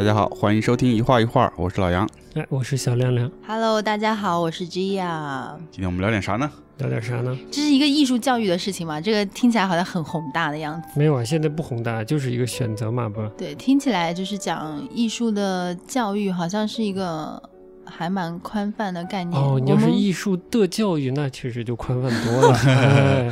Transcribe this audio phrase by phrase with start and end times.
[0.00, 2.08] 大家好，欢迎收听一画一画，我是老杨。
[2.32, 3.30] 哎，我是小亮亮。
[3.46, 5.58] Hello，大家好，我是 Gia。
[5.70, 6.50] 今天我们聊点啥呢？
[6.78, 7.36] 聊点啥呢？
[7.50, 8.98] 这是一个艺术教育的事情嘛？
[8.98, 10.88] 这个听起来好像很宏大的样子。
[10.96, 13.22] 没有啊，现在不宏大，就是一个选择嘛，不？
[13.36, 17.42] 对，听起来就是讲艺术的教育，好像是一个
[17.84, 19.38] 还蛮宽泛的概念。
[19.38, 22.56] 哦，你要是艺术的教育，那确实就宽泛多了。
[22.64, 23.30] 哎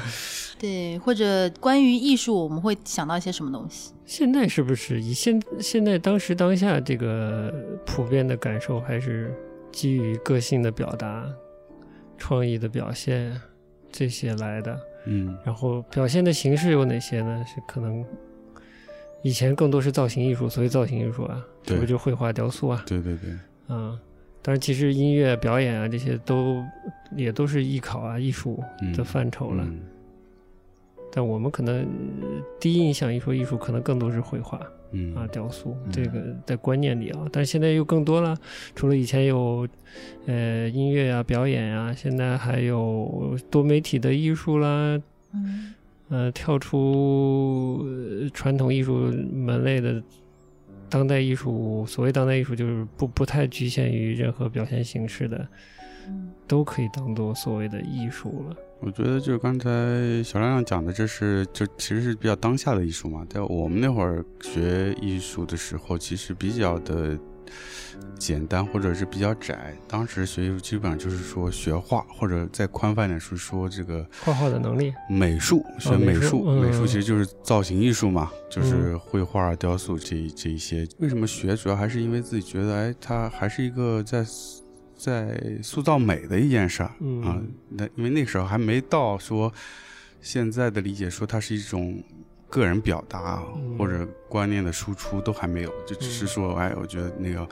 [0.59, 3.93] 对，或者关于艺术，我们会想到一些什么东西？
[4.05, 7.55] 现在是不是以现现在当时当下这个
[7.87, 9.33] 普遍的感受，还是
[9.71, 11.27] 基于个性的表达、
[12.17, 13.41] 创意的表现
[13.93, 14.79] 这些来的？
[15.07, 17.45] 嗯然后表现的形式有哪些呢？
[17.47, 18.05] 是可能
[19.23, 22.83] 以前更多是造型艺术，所以造型艺术啊，这对不就绘画、雕塑啊？
[22.87, 23.31] 对对对，
[23.69, 23.99] 嗯，
[24.43, 26.63] 当然，其实音乐表演啊这些都
[27.15, 29.65] 也都是艺考啊艺术嗯的范畴了。
[29.65, 29.81] 嗯
[31.11, 31.81] 但我们可能
[32.21, 32.29] 呃
[32.61, 34.61] 第一印象一说艺术，可能更多是绘画
[34.93, 37.27] 嗯啊、雕塑、嗯这个在观念里啊。
[37.31, 38.37] 但是现在又更多了，
[38.75, 39.69] 除了以前有
[40.27, 45.01] 呃音乐啊表演啊，现在还有多媒体的艺术啦，
[45.35, 45.75] 嗯
[46.09, 50.03] 呃，跳出呃传统艺术门类的
[50.89, 55.47] 当代艺术，所谓当代艺术就是不不太局限于任何表现形式的，
[56.09, 58.57] 嗯都可以当做所谓的艺术了。
[58.81, 59.69] 我觉得就是刚才
[60.23, 63.27] 小亮亮讲的，这是就其实是比较当下的艺术嘛。
[63.29, 67.19] 在我们那会儿学艺术的时候，其实比较的
[68.17, 69.77] 简单或者是比较窄。
[69.89, 80.87] 当时学艺术基本上就是说学画，或者再宽泛点是说这个画画的能力，美术，学美术美术，嗯其实就是造型艺术嘛，就是绘画、雕塑这一这一些。
[80.99, 81.57] 为什么学？
[81.57, 84.25] 主要还是因为自己觉得，哎，它还是一个在
[84.99, 87.41] 在塑造美的一件事儿、嗯啊。
[87.71, 89.51] 那因为那时候还没到说
[90.21, 92.03] 现在的理解，说它是一种
[92.51, 97.49] 个人表达、嗯或者观念的输出都还没有，就只是说，哎，我觉得那个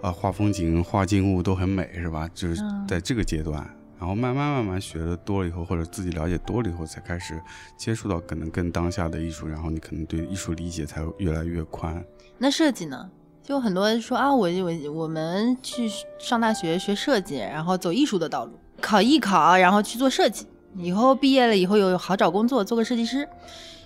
[0.00, 2.30] 啊，画风景、画静物都很美，是吧？
[2.32, 3.68] 就是嗯在这个阶段。
[3.96, 7.40] 然后慢慢慢慢学的多了以后，或者自己了解多了以后，才开始
[7.76, 12.04] 接触到可能更当下的艺术，然后你可能对艺术理解才越来越宽。
[12.36, 13.10] 那设计呢？
[13.44, 15.86] 就很多人说啊，我我我们去
[16.18, 20.46] 上大学学设计，然后走艺术的道路，考艺考，然后去做设计，
[20.78, 23.28] 以后毕业了以后有好找工作，做个设计师。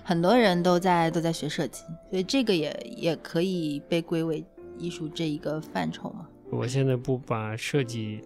[0.04, 4.42] 很多人都在都在学设计，所以这个也也可以被归为
[4.78, 6.26] 艺术这一个范畴嘛。
[6.50, 8.22] 我现在不把设计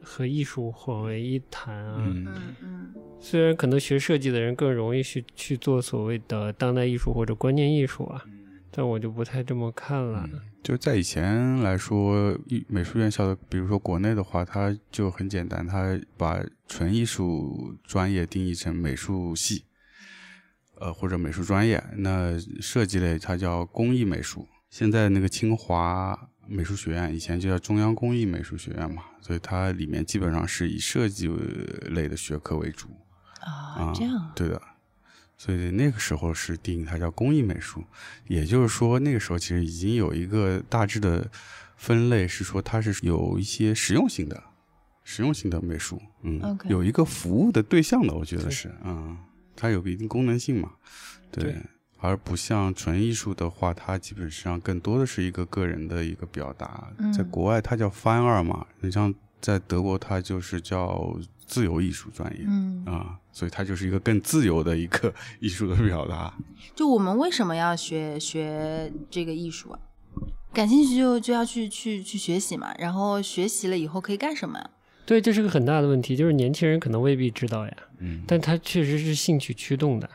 [0.00, 1.96] 和艺术混为一谈啊。
[1.98, 2.26] 嗯
[2.62, 8.22] 嗯虽然可能学设计的人更容易去去做所谓的当代艺术或者观念艺术啊，
[8.76, 10.28] 但我就不太这么看了。
[10.62, 19.64] 就在以前来说，艺美术院校的，比如说国内的话，它就很简单，它把纯艺术专业定义成美术系，
[20.78, 21.82] 呃或者美术专业。
[21.96, 24.46] 那设计类它叫工艺美术。
[24.68, 31.28] 现在那个清华美术学院以前就叫中央工艺美术学院嘛，所以它里面基本上是以设计
[31.92, 32.88] 类的学科为主。
[33.40, 34.60] 啊，这样，对的，
[35.36, 37.84] 所以那个时候是定义它叫工艺美术，
[38.26, 41.30] 也就是说那个时候其实已经有一个大致的
[41.76, 44.42] 分类，是说它是有一些实用性的、
[45.04, 49.16] 实用性的美术，嗯有一个服务的对象的，我觉得是，嗯，
[49.54, 50.72] 它有个一定功能性嘛，
[51.30, 51.44] 对。
[51.44, 51.56] 对
[51.98, 56.92] 而不像纯艺术的话，它基本上更多的是一个个人的一个表达。
[56.98, 62.44] 嗯在国外，它叫 fine art 嘛，你像在德国，它就是叫自由艺术专业。
[62.46, 66.32] 嗯，啊，所以它就是一个更自由的一个 艺术的表达。
[66.74, 69.78] 就我们为什么要学学这个艺术啊？
[70.54, 74.70] 感兴趣就就要去去去学习嘛，然后学习了以后可以干什么呀？
[75.04, 80.08] 对，这是个很大的问题，就是年轻人可能未必知道呀，嗯，但他确实是兴趣驱动的，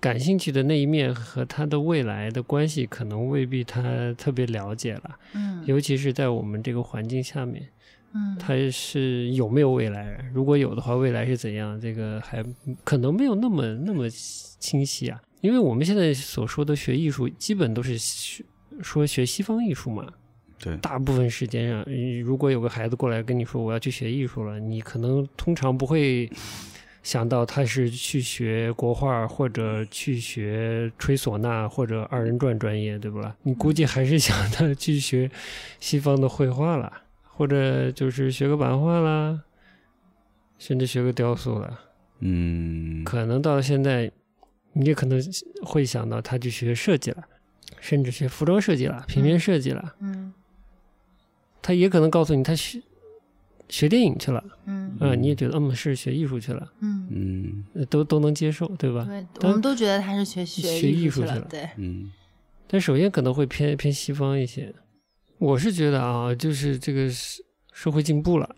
[0.00, 7.68] 感兴趣的那一面和他的未来的关系，可能未必他特别了解了，嗯尤其是在我们这个环境下面，
[8.14, 10.18] 嗯他是有没有未来？
[10.34, 11.80] 如果有的话，未来是怎样？
[11.80, 12.44] 这个还
[12.84, 18.44] 可能没有那么那么清晰啊，因为我们现在所说的学艺术，基本都是学
[18.82, 20.06] 说学西方艺术嘛，
[20.58, 26.30] 对，大部分时间上，嗯如果有个孩子过来跟你说我要去学艺术了，你可能通常不会
[27.02, 33.34] 想到他是去学国画或者去学吹唢呐或者二人转专业，对不啦？
[33.42, 35.30] 你估计还是想他去学
[35.80, 36.92] 西方的绘画了，
[37.34, 39.42] 或者就是学个版画啦，
[40.58, 41.80] 甚至学个雕塑啦。
[42.20, 44.10] 嗯，可能到了现在，
[44.74, 45.20] 你也可能
[45.64, 47.24] 会想到他去学设计了，
[47.80, 49.94] 甚至学服装设计了、平面设计了。
[50.00, 50.32] 嗯
[51.64, 52.82] 他也可能告诉你他学
[53.68, 59.04] 学电影去了，嗯啊、你也觉得嗯是学艺术去了，嗯，嗯呃都都能接受，对吧？
[59.04, 62.10] 对，我们都觉得他是学学艺艺术去了对，嗯
[62.66, 64.74] 但首先可能会偏偏西方一些，
[65.42, 67.42] 我是觉得啊，就是这个社
[67.72, 68.48] 社会进步了，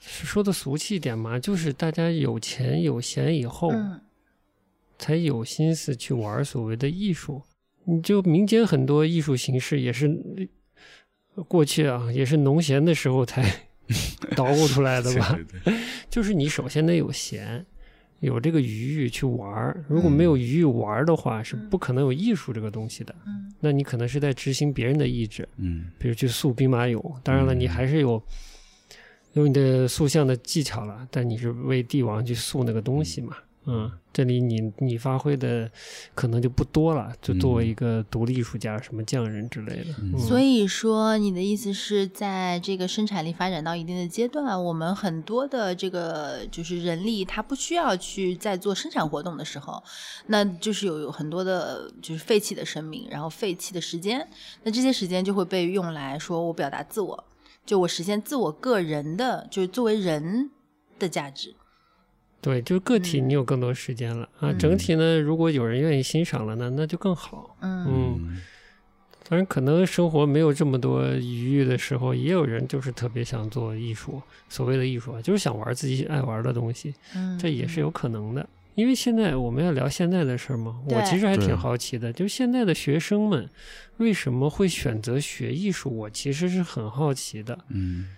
[0.00, 4.00] 说的俗气一点嘛，就是大家有钱有闲以后，嗯
[4.96, 7.42] 才有心思去玩所谓的艺术。
[7.84, 10.06] 你就民间很多艺术形式也是
[11.34, 13.42] 呃过去啊，也是农闲的时候才
[14.36, 15.32] 捣鼓出来的吧？
[15.34, 17.66] 对对对 就是你首先得有闲，
[18.20, 19.84] 有这个余裕去玩儿。
[19.88, 23.14] 如果没有余裕玩儿的话，是不可能有艺术这个东西的。
[23.26, 27.14] 嗯那你可能是在执行别人的意志，嗯比如去塑兵马俑。
[27.22, 28.22] 当然了，嗯你还是有
[29.32, 33.36] 有你的塑像的技巧了，但你是为帝王去塑那个东西嘛。
[33.68, 35.68] 嗯，这里你你发挥的
[36.14, 40.18] 可能就不多了，就作为一个独立艺术家，什么匠人之类的。
[40.18, 49.82] 所以说，你的意思是在这个生产力发展到一定的阶段，我们很多的这个就是人力，他不需要去在做生产活动的时候，
[50.26, 54.24] 那就是有有很多的就是废弃的生命，然后废弃的时间，
[54.62, 57.24] 那这些时间就会被用来说我表达自我，
[57.66, 60.50] 就我实现自我个人的，就是作为人
[61.00, 61.52] 的价值。
[62.46, 64.52] 对，就是个体嗯你有更多时间了、啊。
[64.52, 67.56] 嗯整体呢，如果有人愿意欣赏了呢，那就更好。
[67.60, 68.40] 嗯嗯，
[69.28, 78.48] 当然可能生活没有这么多余裕的时候，也有人就是特别想做艺术，所谓的艺术啊，就是想玩自己爱玩的东西，嗯，这也是有可能的。
[78.76, 83.50] 因为现在我们要聊现在的事儿嘛，我其实还挺好奇的，就是现在的学生们
[83.96, 87.58] 为什么会选择学艺术，我其实是很好奇的。
[87.70, 88.10] 嗯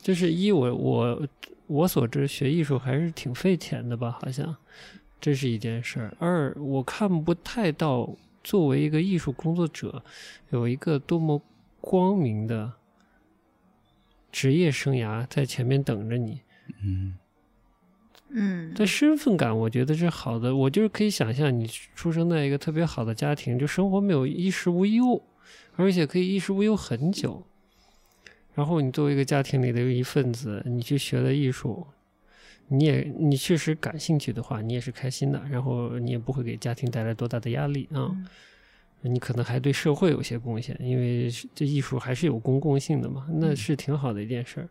[0.00, 1.28] 就是一我我
[1.68, 4.56] 我所知学艺术还是挺费钱的吧，好像
[5.20, 6.16] 这是一件事儿。
[6.18, 10.02] 二我看不太到作为一个艺术工作者
[10.50, 11.40] 有一个多么
[11.80, 12.72] 光明的
[14.32, 16.40] 职业生涯在前面等着你。
[16.82, 17.16] 嗯
[18.30, 25.22] 嗯，但身份感我觉得是好的，我就是可以想象你出生在一个特别好的家庭，就生活没有衣食无忧，
[25.76, 27.42] 而且可以衣食无忧很久。
[28.58, 31.86] 然后你作为一个家庭里的一份子，你去学了艺术，
[32.66, 38.10] 你也你确实感兴趣的话，你也是开心的，然后你也不会给家庭带来多大的压力啊。
[38.10, 38.26] 嗯
[39.00, 44.68] 你可能还对社会有些贡献，因为这艺术还是有公共性的嘛，那嗯是挺好的一件事儿。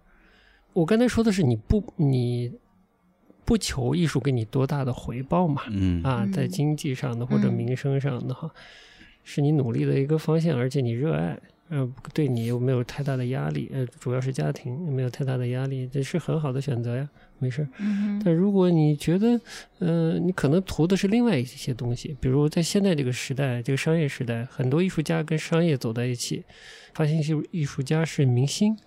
[0.74, 2.52] 我刚才说的是你不你
[3.46, 8.52] 不求艺术给你多大的回报嘛，嗯啊，嗯在经济上的或者嗯民生上的哈，
[9.24, 11.40] 是你努力的一个方向，而且你热爱，
[11.70, 17.10] 呃，对你又没有太大的压力，呃，主要是家庭没有太大的压力，这是很好的选择呀，
[17.40, 17.68] 没事儿。
[17.80, 19.40] 嗯但如果你觉得，
[19.80, 26.44] 呃，你可能图的是另外一些东西，比如在现在这个时代，这个商业时代，很多艺术家跟商业走在一起，
[26.94, 28.78] 发现艺术艺术家是明星，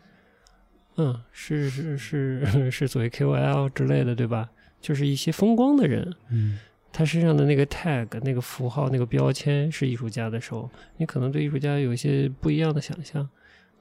[0.96, 4.50] 嗯，是是是 是所谓 KOL 之类的，对吧？
[4.80, 6.58] 就是一些风光的人，嗯
[6.92, 13.28] 他身上的那个 tag、那个符号、那个标签是艺术家的时候，你可能对艺术家有一些不一样的想象。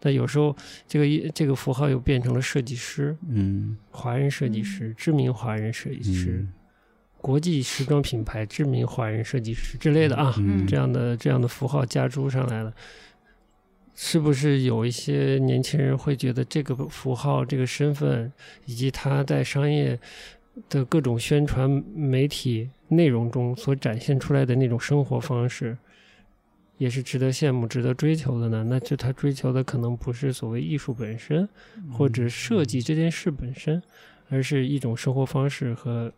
[0.02, 0.56] 但有时候，
[0.88, 3.76] 这个一这个符号又变成了设计师，嗯。
[3.92, 6.54] 华人设计师，知名华人设计师，嗯。
[7.18, 10.66] 国际时装品牌知名华人设计师之类的啊，嗯。
[10.66, 12.74] 这样的这样的符号加诸上来了，
[13.94, 18.31] 是不是有一些年轻人会觉得这个符号、这个身份
[18.64, 20.00] 以及他在商业
[20.68, 25.78] 的各种宣传媒体内容中所展现出来的那种生活方式，
[26.78, 28.66] 也是值得羡慕、值得追求的呢？
[28.68, 31.47] 那就他追求的可能不是所谓艺术本身，
[31.92, 33.81] 或者设计这件事本身，
[34.30, 36.11] 而是一种生活方式和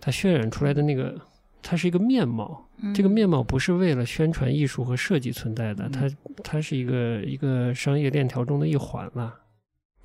[0.00, 1.20] 他渲染出来的那个，
[1.62, 2.64] 它是一个面貌。
[2.80, 6.08] 嗯这个面貌不是为了宣传艺术和设计存在的，它
[6.44, 9.34] 它是一个一个商业链条中的一环了。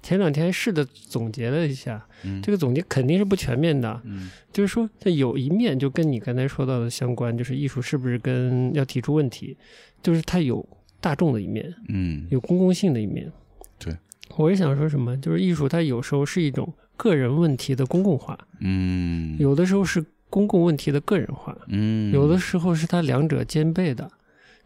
[0.03, 2.41] 前两天试着总结了一下，嗯。
[2.41, 4.29] 这个总结肯定是不全面的，嗯。
[4.51, 9.57] 就是说，它有一面就跟你刚才说到的相关，就是艺术是不是跟要提出问题，
[10.03, 10.63] 就是它有
[10.99, 12.27] 大众的一面，嗯。
[12.29, 13.31] 有公共性的一面。
[13.79, 13.97] 对，
[14.35, 19.37] 我是想说什么，就是艺术它有时候是一种个人问题的公共化，嗯。
[19.39, 22.13] 有的时候是公共问题的个人化，嗯。
[22.13, 24.11] 有的时候是它两者兼备的。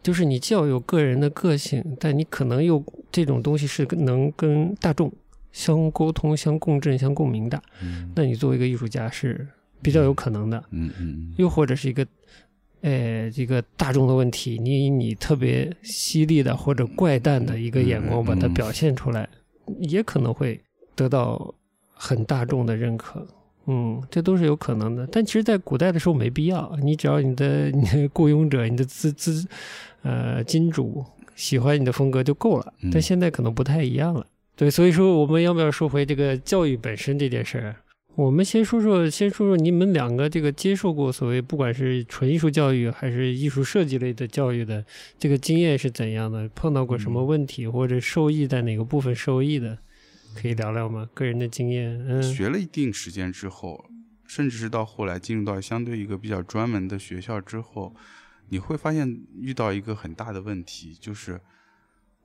[0.00, 5.12] 就是你既要有个人的个性，但你可能又这种东西是能跟大众
[5.58, 7.60] 相沟通、相共振、相共鸣的。
[7.82, 9.44] 嗯那你作为一个艺术家是
[9.82, 10.62] 比较有可能的。
[10.70, 12.06] 嗯嗯又或者是一个，
[12.82, 19.28] 呃，这个大众的问题，你以你特别犀利的或者怪诞的一个眼光把它嗯表现出来，
[19.80, 20.60] 也可能会
[20.94, 21.52] 得到
[21.92, 23.26] 很大众的认可。
[23.66, 25.06] 嗯，这都是有可能的。
[25.08, 29.44] 但其实，在古代的时候没必要，你只要你的 你的雇佣者、你的资资
[30.02, 32.72] 呃金主喜欢你的风格就够了。
[32.82, 34.24] 嗯但现在可能不太一样了。
[34.58, 37.76] 对，所以说我们要不要说回这个教育本身这件事儿？
[38.16, 44.84] 我们先说说，先说说你们两个这个接受过所谓不管是纯艺术教育还是艺术设计类的教育的
[45.16, 46.48] 这个经验是怎样的？
[46.48, 49.78] 碰到过什么问题，或者受益在哪个部分受益的，
[50.34, 51.08] 可以聊聊吗？
[51.14, 53.84] 个人的经验，嗯，学了一定时间之后，
[54.26, 57.94] 甚至是到后来进入到相对一个比较专门的学校之后，
[58.48, 61.40] 你会发现遇到一个很大的问题，就是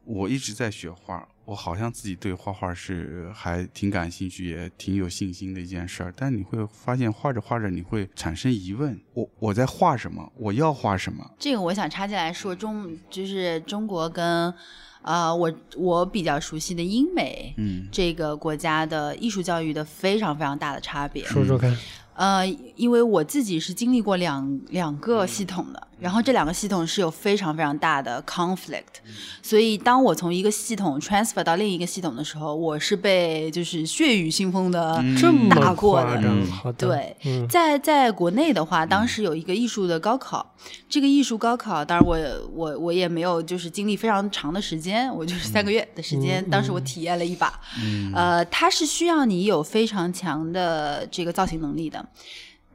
[0.03, 6.13] 我一直在学画，我好像自己对画画是还挺感兴趣，也挺有信心的一件事儿。
[6.15, 10.31] 但你会发现画着画着，你会产生疑问：我我在画什么？
[10.37, 11.29] 我要画什么？
[11.37, 14.53] 这个我想插进来说，中就是中国跟
[15.01, 21.25] 呃我我比较熟悉的英美嗯这个国家的艺术教育的非常非常大的差别。
[21.25, 21.75] 说说看。
[22.15, 29.01] 呃，因为我自己是经历过两两个系统的，然后这两个系统是有非常非常大的 conflict，
[29.41, 36.05] 所以当我从一个系统 transfer 到另一个系统的时候，我是被就是血雨腥风的嗯这么打过的。
[36.05, 40.53] 夸张，嗯，对，嗯，在在国内的话，当时有一个艺术的高考，
[40.87, 42.17] 这个艺术高考，当然我
[42.53, 46.49] 我我也没有就是经历非常长的时间，我就是三个月的时间，嗯。
[46.51, 48.11] 当时我体验了一把，嗯。
[48.13, 52.02] 呃，它是需要你有非常强的这个造型能力的。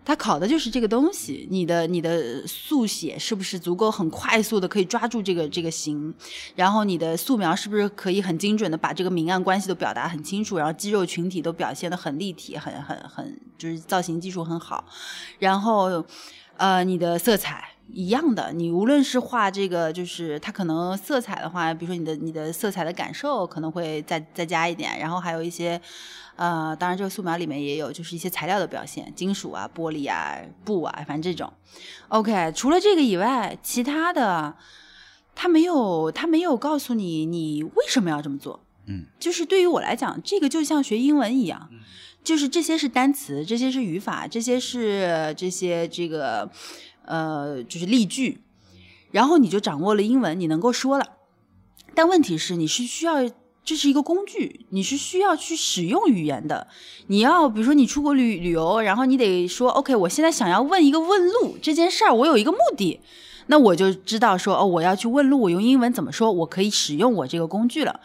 [0.05, 6.15] 它考的就是这个东西，你的你的速写是不是足够很快速的可以抓住这个这个形，
[6.55, 14.85] 然后你的素描是不是可以很精准的把这个明暗关系都表达很清楚，然后肌肉群体都表现的很立体，很很很就是造型技术很好，
[15.39, 16.03] 然后
[16.57, 17.73] 呃你的色彩。
[17.91, 25.81] 一样的，你无论是画这个，就是它可能色彩的话，比如说你的你的色彩的感受可能会再再加一点，然后还有一些，
[26.39, 31.53] 呃，当然这个素描里面也有，就是一些材料的表现，金属啊、玻璃啊、布啊，反正这种。
[32.07, 34.55] OK，除了这个以外，其他的
[35.35, 38.65] 他没有他没有告诉你你为什么要这么做。
[38.87, 41.69] 嗯，就是对于我来讲，这个就像学英文一样，
[42.23, 46.49] 就是这些是单词，这些是语法，这些是这些这个
[47.05, 48.41] 呃就是例句，
[49.11, 51.17] 然后你就掌握了英文，你能够说了。
[51.97, 53.29] 但问题是，你是需要
[53.69, 56.69] 这是一个工具，你是需要去使用语言的。
[57.09, 62.99] 你要比如说你出国旅旅游，然后你得说 OK，我现在想要问一个问路这件事儿，我有一个目的。
[63.49, 66.33] 那我就知道说哦，我要去问路，我用英文怎么说？
[66.33, 68.01] 我可以使用我这个工具了。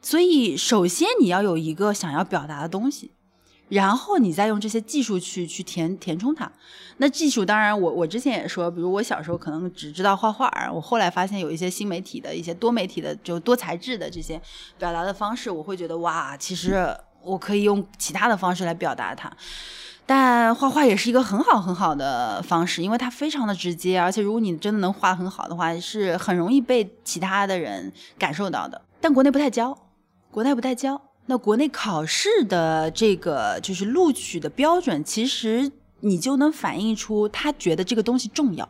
[0.00, 3.10] 所以，首先你要有一个想要表达的东西，
[3.68, 6.50] 然后你再用这些技术去去填填充它。
[6.98, 14.40] 那技术当然我，我之前也说，比如我小时候可能只知道画画，我后来发现有一些新媒体的一些多媒体的就多材质的这些
[14.78, 19.32] 表达的方式，我会觉得哇，其实我可以用其他的方式来表达它。
[20.04, 28.82] 但画画也是一个很好很好的方式，因为它非常的直接，而且如果你真的能画很好的话，是很容易被其他的人感受到的。
[29.00, 29.76] 但国内不太教，
[30.30, 31.00] 国内不太教。
[31.26, 38.68] 那国内考试的这个就是录取的标准，其实你就能反映出他觉得这个东西重要，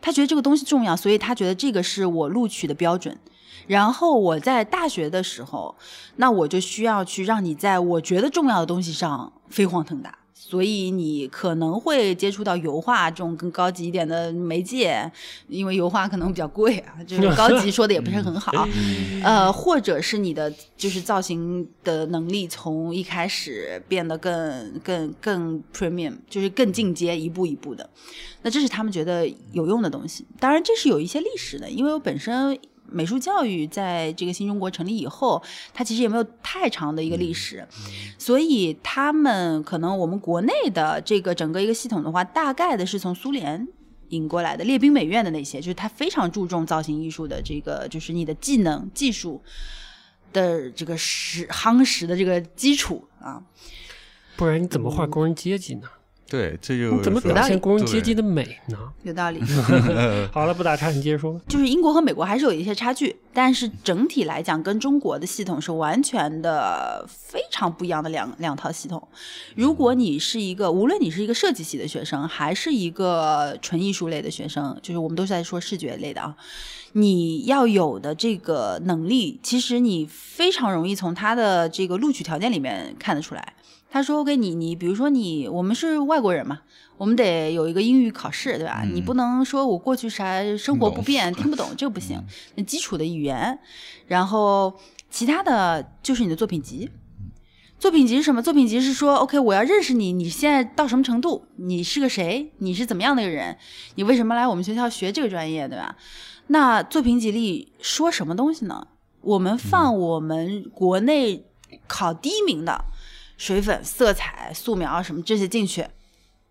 [0.00, 3.18] 他觉得这个东西重要，所以他觉得这个是我录取的标准。
[3.66, 5.76] 然后我在大学的时候，
[6.16, 10.19] 那我就需要去让你在我觉得重要的东西上飞黄腾达。
[10.42, 15.12] 所以你可能会接触到油画这种更高级一点的媒介，
[15.46, 18.66] 因为油画可能比较贵啊，就是高级说的也不是很好。
[19.22, 27.88] 呃，或者是你的就是造型的能力从一开始变得更更更 premium，就是更进阶，一步一步的。
[28.40, 30.26] 那这是他们觉得有用的东西。
[30.40, 32.58] 当然，这是有一些历史的，因为我本身。
[32.90, 35.42] 美术教育在这个新中国成立以后，
[35.72, 37.66] 它其实也没有太长的一个历史，
[38.18, 43.66] 所以他们可能我们国内的这个整个一个系统的话，大概的是从苏联
[44.08, 49.40] 引过来的列兵美院的那些，就是他非常注重造型艺术的这个，就是你的技能技术
[50.32, 53.42] 的这个实夯实的这个基础啊。
[54.36, 55.88] 不然你怎么画工人阶级呢？
[56.30, 58.78] 对，这就怎么说表现工人阶级的美呢？
[59.02, 59.40] 有道理，
[60.30, 61.40] 好了，不打岔，你接着说吧。
[61.48, 69.02] 就是英国和美国还是有一些差距，但是整体来讲，跟中国的系统是完全的非常不一样的两两套系统。
[69.56, 76.36] 如果你是一个，无论你是一个设计系的学生，还是一个纯艺术类的学生，就是我们都是在说视觉类的啊，
[76.92, 83.54] 你要有的这个能力，其实你非常容易从他的这个录取条件里面看得出来。
[83.92, 86.60] 他说：“OK，你你比如说你，我们是外国人嘛，
[86.96, 88.82] 我们得有一个英语考试，对吧？
[88.84, 92.16] 嗯你不能说我过去啥生活不便，听不懂，这个不行。
[92.16, 93.58] 嗯那基础的语言，
[94.06, 94.78] 然后
[95.10, 96.88] 其他的就是你的作品集。
[97.80, 98.40] 作品集是什么？
[98.42, 101.46] 作品集是说，OK，我要认识你，你现在到什么程度？
[101.56, 102.52] 你是个谁？
[102.58, 103.56] 你是怎么样的一个人？
[103.96, 105.96] 你为什么来我们学校学这个专业，对吧？
[106.46, 108.86] 那作品集里说什么东西呢？
[109.22, 111.46] 我们放我们国内
[111.88, 112.84] 考第一名的。
[113.40, 115.86] 水粉、色彩、素描什么这些进去，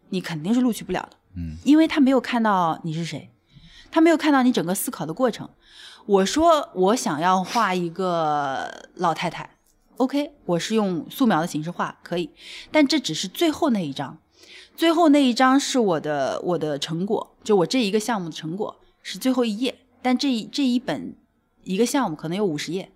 [0.09, 1.17] 你肯定是录取不了的。
[1.35, 3.29] 嗯，因为他没有看到你是谁，
[3.91, 5.47] 他没有看到你整个思考的过程。
[6.07, 9.57] 我说我想要画一个老太太
[9.97, 12.31] ，OK，我是用素描的形式画可以，
[12.71, 14.17] 但这只是最后那一张，
[14.75, 21.15] 最后那一张是我的我的成果，就我这一个项目的成果是最后一页，但这一这一本
[21.63, 22.91] 一个项目可能有五十页，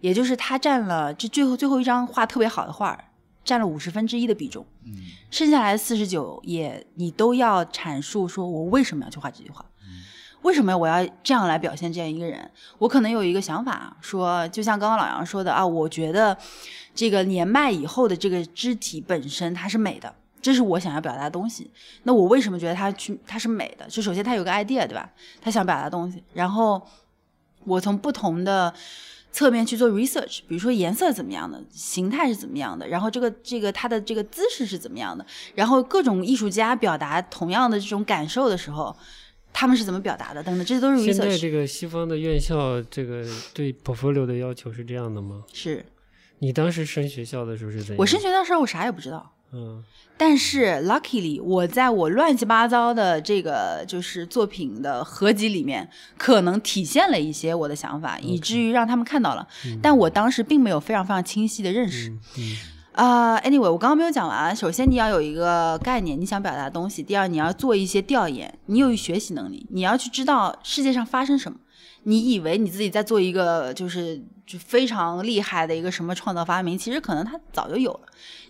[0.00, 2.98] 也就是它占了这最后最后一张画特别好的画，
[3.46, 4.66] 占了五十分之一的比重。
[4.84, 4.92] 嗯
[5.30, 9.64] 剩下来的四十九页，你都要阐述说我为什么要去画这句话，
[10.42, 12.50] 为什么我要这样来表现这样一个人？
[12.78, 16.36] 我可能有一个想法，说就像刚刚老杨说的啊，我觉得
[16.94, 21.70] 这个年迈以后的这个肢体本身它是美的，这是我想要表达的东西。
[22.04, 23.86] 那我为什么觉得它去它是美的？
[23.88, 25.10] 就首先它有个 idea，对吧？
[25.40, 26.80] 他想表达的东西，然后
[27.64, 28.72] 我从不同的。
[29.36, 38.96] 侧面去做 research，比如说颜色怎么样的，形态是怎么样的，然后这个这个它的这个姿势是怎么样的，然后各种艺术家表达同样的这种感受的时候，
[39.52, 41.04] 他们是怎么表达的等等，这些都是 research。
[41.04, 45.44] 现在这个西方的院校，这个对 portfolio 的要求是这样的吗？
[45.52, 45.84] 是
[46.38, 47.96] 你当时升学校的时候是怎样？
[47.98, 49.82] 我升学的时候我啥也不知道，嗯
[50.18, 55.86] 但是 luckily 我在我乱七八糟的这个就是作品的合集里面，
[56.16, 59.46] 可能体现了一些我的想法，以至于让他们看到了。
[59.82, 62.08] 但我当时并没有非常非常清晰的认识。
[62.08, 62.56] 嗯嗯
[62.92, 64.56] 啊、a n y w a y 我刚刚没有讲完。
[64.56, 71.58] 首先，你要有一个概念，你想表达的东西；第二，你要做一些调研，你有学习能力，你要去知道世界上发生什么。
[72.04, 78.00] 你以为你自己在做一个就是就非常厉害的一个什么创造发明，其实可能他早就有了。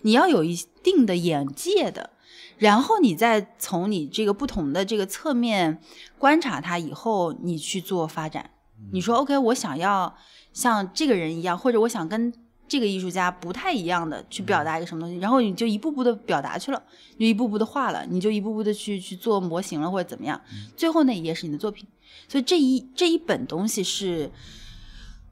[0.03, 2.11] 你要有一定的眼界的，
[2.57, 5.81] 然后你再从你这个不同的这个侧面
[6.19, 8.51] 观察它以后，你去做发展。
[8.91, 10.15] 你说 OK，我想要
[10.53, 12.31] 像这个人一样，或者我想跟
[12.67, 16.83] 这个艺术家不太一样的去表达一个什么东西，然后你就一步步的表达去了，
[17.17, 20.39] 你就一步步的画了，你就一步步的去去做模型了，或者怎么样，
[20.75, 21.87] 最后那一页是你的作品。
[22.27, 24.29] 所以这一这一本东西是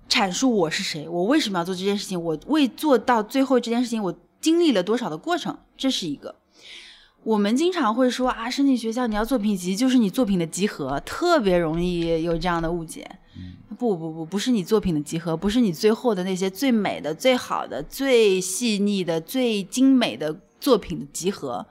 [0.10, 6.36] 阐述我是谁，我为什么要做这件事情，我为做到最后这件事情，我经历了多少的过程，这是一个。
[7.24, 13.10] 我们经常会说啊，申请学校你要作品集，就是你作品的集合，特别容易有这样的误解。
[13.78, 21.66] 不不不，不是你作品的集合，不是你最后的那些最美的、最好的、最细腻的、最精美的作品的集合。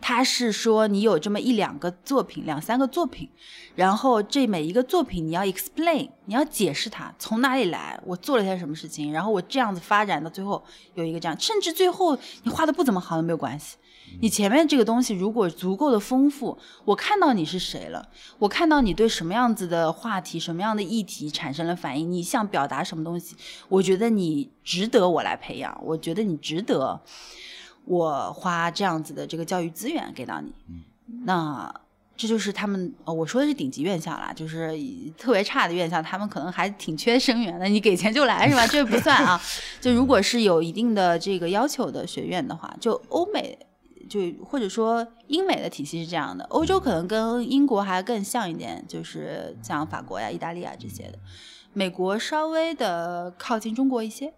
[0.00, 3.28] 它是说你有这么一两个作品，两三个作品，
[3.74, 13.76] 然后这每一个作品你要 explain，你要解释它从哪里来，我做了些什么事情，然后我这样子发展到最后有一个这样，甚至最后你画的不怎么好都没有关系。
[14.20, 18.08] 你前面这个东西如果足够的丰富，我看到你是谁了，
[18.40, 23.36] 我看到你对什么样子的话题、什么样的议题产生了反应，你想表达什么东西，
[23.68, 27.00] 我觉得你值得我来培养，我觉得你值得
[27.84, 30.52] 我花这样子的这个教育资源给到你。
[31.24, 31.72] 那
[32.16, 34.76] 这就是他们，呃我说的是顶级院校啦，就是
[35.16, 37.66] 特别差的院校，他们可能还挺缺生源的。
[37.66, 38.66] 你给钱就来是吧？
[38.66, 39.40] 这不算啊。
[39.80, 43.58] 就如果是有一定的这个要求的学院的话，就欧美。
[44.08, 51.18] 就或者说英美的体系是这样的，欧洲可能跟英国还更像一点，就是像法国呀、意大利啊这些的。
[51.72, 54.34] 美国稍微的靠近中国一些，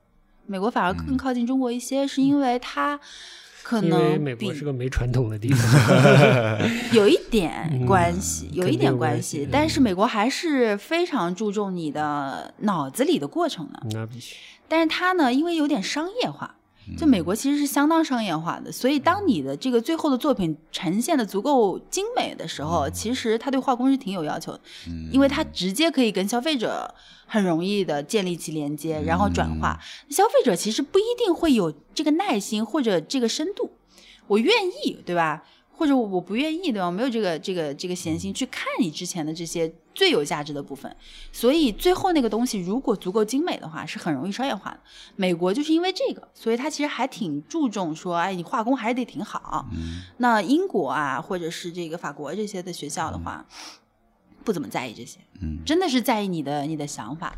[0.46, 2.98] 美国反而更靠近中国一些，是因为它
[3.62, 5.60] 可因为能美国是个没传统的地方。
[6.92, 13.80] 有一点关系，嗯有一点关系但是美国还是非常注重你的脑子里的过程的。
[13.92, 14.36] 那必须。
[14.68, 16.56] 但是它呢，因为有点商业化，
[16.96, 24.60] 就美国其实是相当商业化的，所以当你的这个最后的作品呈现的足够精美的时候，其实它对画工是挺有要求的，
[25.12, 26.92] 因为它直接可以跟消费者
[27.26, 29.78] 很容易的建立起连接，然后转化。
[30.10, 33.70] 消费者其实不一定会有这个耐心或者这个深度，
[34.26, 34.52] 我愿
[34.84, 35.44] 意，对吧？
[35.74, 36.86] 或者我不愿意，对吧？
[36.86, 40.94] 我没有这个这个这个闲心去看你之前的这些最有价值的部分，
[41.32, 44.80] 所以最后那个东西如果足够精美的话，是很容易商业化的。
[45.16, 49.66] 美国就是因为这个，所以它其实还挺注重说，哎，你画工还是得挺好。
[50.18, 53.46] 那英国啊，或者是这个法国这些的学校的话，
[54.42, 57.34] 不怎么在意这些，嗯真的是在意你的你的想法。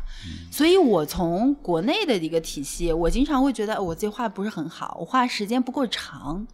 [0.51, 6.45] 所以我从国内的一个体系，我经常会觉得我自己画不是很好，我画时间不够长，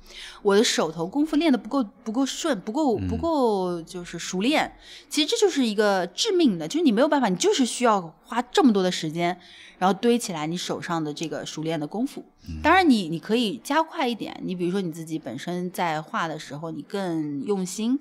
[0.41, 4.73] 我的手头功夫练的不够不够顺，不够不够就是熟练。
[5.09, 9.39] 其实这就是一个致命的，就是你没有办法，你就是需要花这么多的时间，
[9.77, 12.25] 然后堆起来你手上的这个熟练的功夫。
[12.63, 14.35] 当然你，你可以加快一点。
[14.43, 17.99] 你比如说你自己本身在画的时候，你更用心，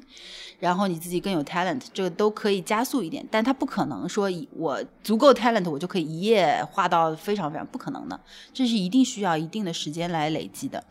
[0.60, 8.20] 然后你自己更有 talent，这个都可以加速一点，但它不可能说以我足够 talent 我就可以一夜画到非常非常不可能的，
[8.54, 10.84] 这是一定需要一定的时间来累积的。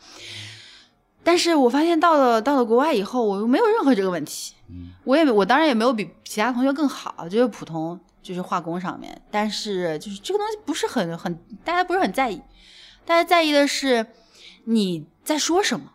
[1.24, 4.54] 但是我发现到了到了国外以后，我又没有任何这个问题，
[5.06, 11.34] 我也我当然也没有比其他同学更好，就是普通就是画工上面，但是就是这个东西不是很很
[11.64, 12.42] 大家不是很在意，
[13.06, 14.06] 大家在意的是
[14.66, 15.94] 你在说什么。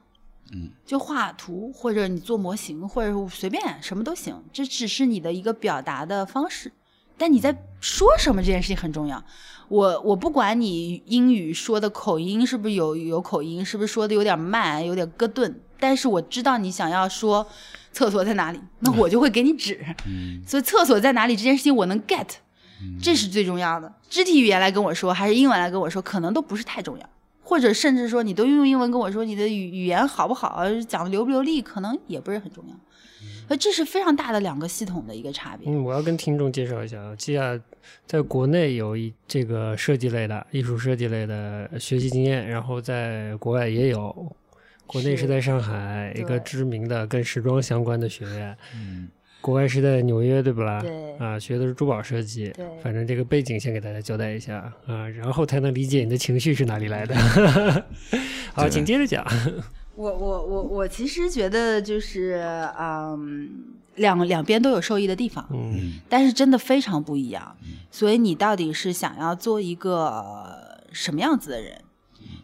[0.52, 6.70] 嗯，就画图或者你做模型或者随便什么都行，这只是你的一个表达的方式。
[7.16, 9.22] 但你在说什么这件事情很重要。
[9.68, 17.46] 我我不管你英语说的口音是不是有有口音，是不是说的有点慢，有点咯顿，但是我知道你想要说
[17.92, 19.80] 厕所在哪里，那我就会给你指。
[20.06, 22.26] 嗯所以厕所在哪里这件事情我能 get，
[23.00, 23.90] 这是最重要的。
[24.10, 27.08] 肢体语言来跟我说，还是英文来跟我说，可能都不是太重要。
[27.44, 32.74] 或者甚至说你都用英文跟我说你的语语言好不好，讲的流不流利，可能也不是很重要。
[33.48, 35.70] 呃，这是非常大的两个系统的一个差别。
[35.70, 37.56] 嗯，我要跟听众介绍一下啊，基亚
[38.06, 44.34] 在国内有一这个设计类的艺术设计类的学习经验，然后在国外也有。
[44.86, 49.08] 国内是在上海一个知名的跟时装相关的学院，嗯
[49.44, 50.80] 国外是在纽约，对不啦？
[50.80, 52.48] 对啊，学的是珠宝设计。
[52.56, 57.14] 对反正这个背景先给大家交代一下啊，然后才能理解你的情绪是哪里来的。
[58.56, 59.22] 好，请接着讲。
[59.96, 62.42] 我我我我其实觉得就是
[62.78, 63.50] 嗯，
[63.96, 67.54] 两两边都有受益的地方，嗯嗯但是真的非常不一样。
[67.90, 71.83] 所以你到底是想要做一个什么样子的人？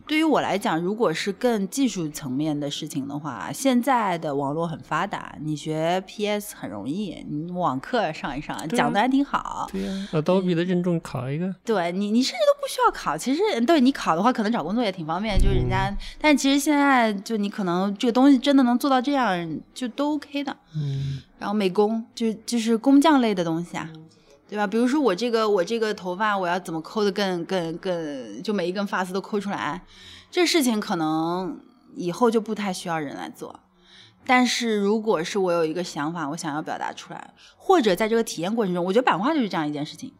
[0.06, 9.68] 对于我来讲，如果是更技术层面的事情的话，现在的网络很发达，你学 PS 很容易，你网课上一上，啊讲的还挺好。
[9.70, 11.54] 对呀、Adobe 的认证考一个。
[11.64, 13.16] 对你，你甚至都不需要考。
[13.16, 15.38] 其实，对你考的话，可能找工作也挺方便。
[15.38, 20.56] 就是人家，但其实现在就你可能这个东西真的能做到这样，就都 OK 的。
[20.74, 23.88] 嗯然后美工就就是工匠类的东西啊，
[24.50, 24.66] 对吧？
[24.66, 29.80] 比如说我这个我这个头发，我要怎么抠的更更更，就每一根发丝都抠出来，
[30.28, 31.60] 这事情可能
[31.94, 33.60] 以后就不太需要人来做。
[34.26, 40.12] 但是如果是我有一个想法，我想要表达出来，或者在这个体验过程中，我觉得版画就是这样一件事情。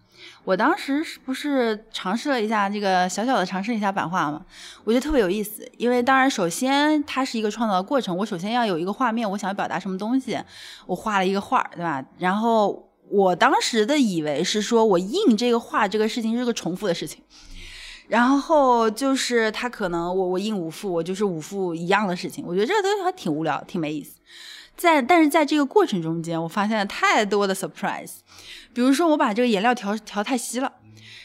[0.45, 4.45] 我当时是不是尝试了一下这个小小的尝试一下版画嘛？
[4.85, 10.39] 我觉得特别有意思，因为当然首先它是一个创造的过程，我首先要有一个画面，我想要表达什么东西，
[10.87, 12.05] 我画了一个画，对吧？
[12.19, 17.23] 然后我当时的以为是说我印这个画这个事情是个重复的事情，
[18.09, 24.13] 然后就是他可能我我印五幅，我就是五幅一样的事情，我觉得这个东西还挺无聊，挺没意思。
[24.77, 28.13] 在但是在这个过程中间，我发现了太多的 surprise，
[28.73, 30.73] 比如说我把这个颜料调调太稀了。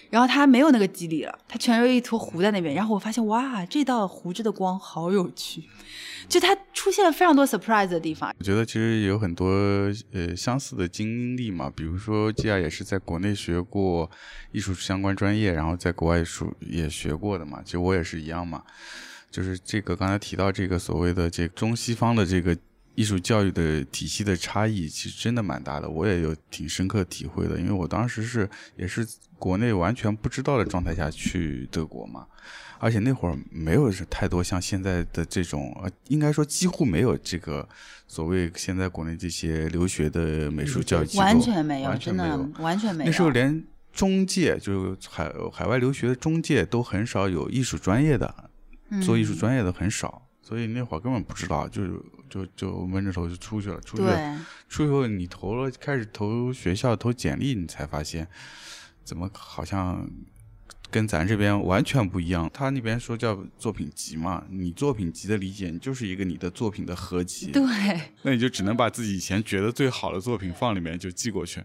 [0.10, 2.74] 然后它没有那个肌理了，它全是一坨糊在那边。
[2.74, 5.64] 然后我发现，哇，这道糊着的光好有趣，
[6.28, 8.34] 就它出现了非常多 surprise 的地方。
[8.38, 9.48] 我觉得其实有很多
[10.12, 14.10] 呃相似的经历嘛，比如说吉亚也是在国内学过
[14.52, 16.24] 艺术相关专业，然后在国外
[16.62, 18.64] 也学过的嘛，其实我也是一样嘛。
[19.32, 22.56] 就是这个刚才提到这个所谓的这中西方的这个
[22.96, 29.06] 艺术教育的体系的差异，其实真的蛮大的，我也有挺深刻体会的，因为我当时是也是
[29.38, 32.26] 国内完全不知道的状态下去德国嘛。
[32.78, 37.68] 而且那会儿没有太多像现在的这种，呃，应该说几乎没有这个
[38.06, 42.64] 所谓现在国内这些留学的美术教育机构，完全没有，完全真的没有。
[42.64, 43.10] 完全没有。
[43.10, 48.50] 那时候连中介，就是海海外留学的中介都很少有艺术专业的，
[49.02, 51.82] 做艺术嗯专业的很少，所以那会儿根本不知道，就
[52.36, 58.28] 就就闷着头就出去了，出去了，出去后你投了，开始投学校投简历，你才发现
[59.06, 60.06] 怎么好像
[60.92, 62.52] 跟咱这边完全不一样。
[62.54, 67.64] 他那边说叫作品集嘛，你作品集的理解，你就是一个你的作品的合集，对，
[68.24, 71.64] 那你就只能把自己以前觉得最好的作品放里面就寄过去，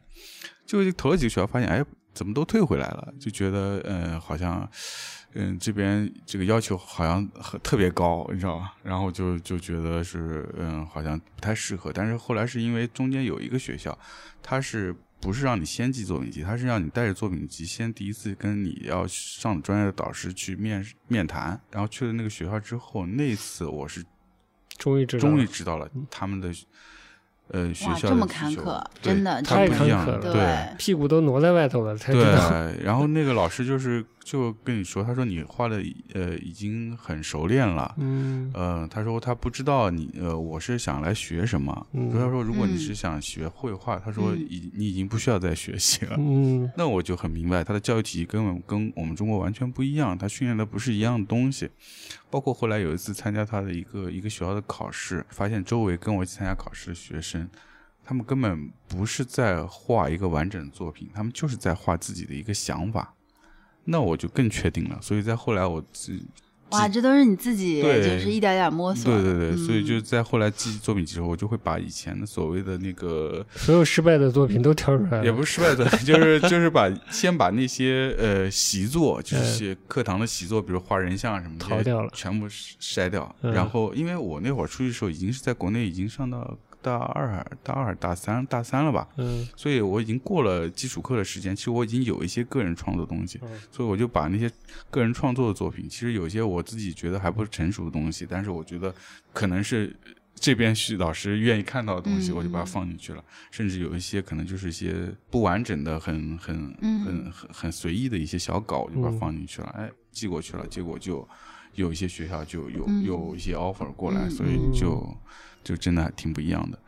[0.64, 4.68] 就投了几个学校，发现哎怎么都退回来了，就觉得嗯、呃、好像。
[5.34, 8.74] 嗯，这边这个要求好像很特别高，你知道吧？
[8.82, 11.92] 然后就就觉得是嗯，好像不太适合。
[11.92, 13.96] 但是后来是因为中间有一个学校，
[14.42, 21.60] 它是不是让你先寄作品集，它是让你带着作品集先第一次跟你要上专业的导师去面面谈。
[21.70, 24.04] 然后去了那个学校之后，那次我是
[24.76, 26.52] 终于知道，终于知道了他们的
[27.52, 30.76] 呃学，校这么坎坷，真的，太不一样坎坷了对。
[30.78, 35.82] 屁股都挪在外头了才知对。，然后那个老师就是就跟你说，他说你画的
[36.14, 46.16] 呃已经很熟练了，嗯呃，他说他不知道你呃我是想来学什么，嗯他说如果你嗯是想学绘画，他说嗯已你已经不需要再学习了。
[46.18, 51.68] 嗯那我就很明白，他的教育体系跟我们跟我们中国完全不一样，他训练的不是一样的东西。
[52.30, 57.48] 包括后来有一次参加他的一个一个学校的考试，发现周围跟我一起参加考试的学生，
[58.04, 63.14] 他们根本不是在画一个完整的作品，他们就是在画自己的一个想法。
[63.84, 66.22] 那我就更确定了，所以在后来我自
[66.70, 68.02] 哇，这都是你自己对。
[68.02, 69.22] 就是一点点摸索的。
[69.22, 82.10] 对对对，所以嗯就在后来记作品集时候，我就会把以前的所谓的那个所有失败的作品都挑出来了，也不是失败的， 就是就是把先把那些呃习作，就是写课堂的习作，比如画人像什么的，逃掉了。
[82.14, 83.34] 全部筛掉。
[83.42, 83.52] 嗯。
[83.52, 89.46] 然后因为我那会儿出去的时候，已经是在国内已经上到大二、大二、大三、大三了吧，嗯。
[89.56, 93.48] 所以我已经过了基础课的时间，其实我已经有一些个人创作的东西，嗯。
[93.70, 94.50] 所以我就把那些
[94.90, 98.94] 个人创作的作品，其实有些我自己觉得还不成熟的东西，但是我觉得
[99.32, 99.94] 可能是
[100.34, 103.22] 这边是老师愿意看到的东西，嗯我就把它放进去了。
[103.50, 107.04] 甚至有一些可能就是一些不完整的、很很嗯。
[107.04, 109.18] 很很很随意的一些小稿，我就把它嗯。
[109.18, 109.68] 放进去了。
[109.76, 111.28] 哎，寄过去了，结果就
[111.74, 113.04] 有一些学校就有嗯。
[113.04, 115.06] 有一些 offer 过来，嗯所以就
[115.62, 116.78] 就真的还挺不一样的。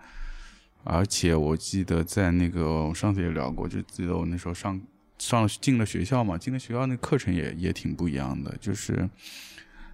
[0.85, 4.81] 而且我记得在那个我上次也聊过，就记得我那时候上
[5.19, 8.53] 上了进了学校嘛，进了学校那课程也也挺不一样的。
[8.61, 9.09] 就是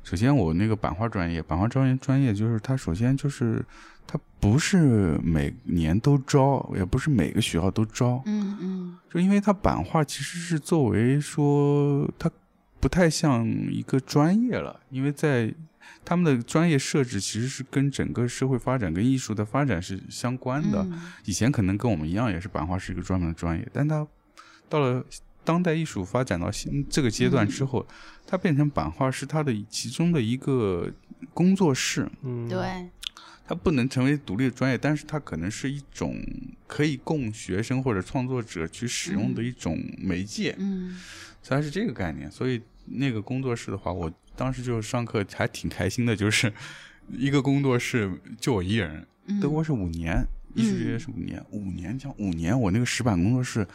[0.03, 3.63] 首先我那个版画专业，版画专业专业就是它首先就是
[4.07, 12.31] 它不是每年都招，也不是每个学校都招，嗯嗯就因为它版画其实是作为说它
[12.81, 15.53] 不太像一个专业了，因为在
[16.05, 20.83] 他们的专业设置其实是跟整个社会发展、跟艺术的发展是相关的。
[20.83, 21.13] 嗯。
[21.25, 24.07] 以前可能跟我们一样，也是版画是一个专门的专业，但它
[24.69, 25.05] 到了
[25.45, 27.87] 当代艺术发展到新这个阶段之后，
[28.27, 30.93] 它变成版画是它的其中的一个
[31.33, 32.91] 工作室，嗯，对，
[33.47, 36.23] 它不能成为独立的专业，但是它可能是一种
[36.67, 40.99] 可以供学生或者创作者去使用的一种媒介，嗯。
[41.43, 42.31] 所以它是这个概念。
[42.31, 46.51] 所以那个工作室的话，我当时就上课还挺开心的，就是
[47.13, 48.09] 一个工作室
[48.41, 50.25] 就我一人，嗯，德国是五年，
[50.55, 53.67] 艺术学院是五年，五年讲五年，我那个石板工作室，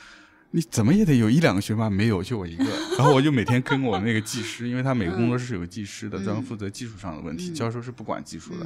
[0.52, 2.64] 你怎么也得有一两个学霸，没有就我一个。
[2.98, 6.24] 然后我就每天跟我那个技师，因为他每个工作室是有个技师的，嗯。
[6.24, 7.54] 专门负责技术上的问题，嗯。
[7.54, 8.66] 教授是不管技术的。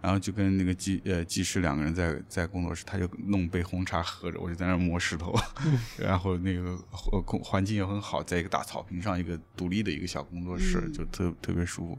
[0.00, 5.34] 嗯然后就跟那个技呃技师两个人在在工作室，他就弄杯红茶喝着，我就在那儿磨石头，
[5.98, 6.78] 然后那个
[7.10, 11.98] 呃空环境也很好，在一个大草坪上，一个独立的一个小工作室，嗯就特特别舒服。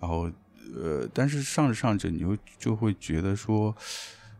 [0.00, 0.30] 然后
[0.74, 3.76] 呃，但是上着上着，你就就会觉得说，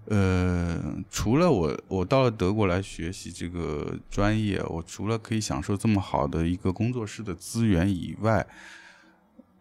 [0.06, 8.46] 呃，除了我我到了德国来学习这个专业，我除了可以享受这么好的一个工作室的资源以外，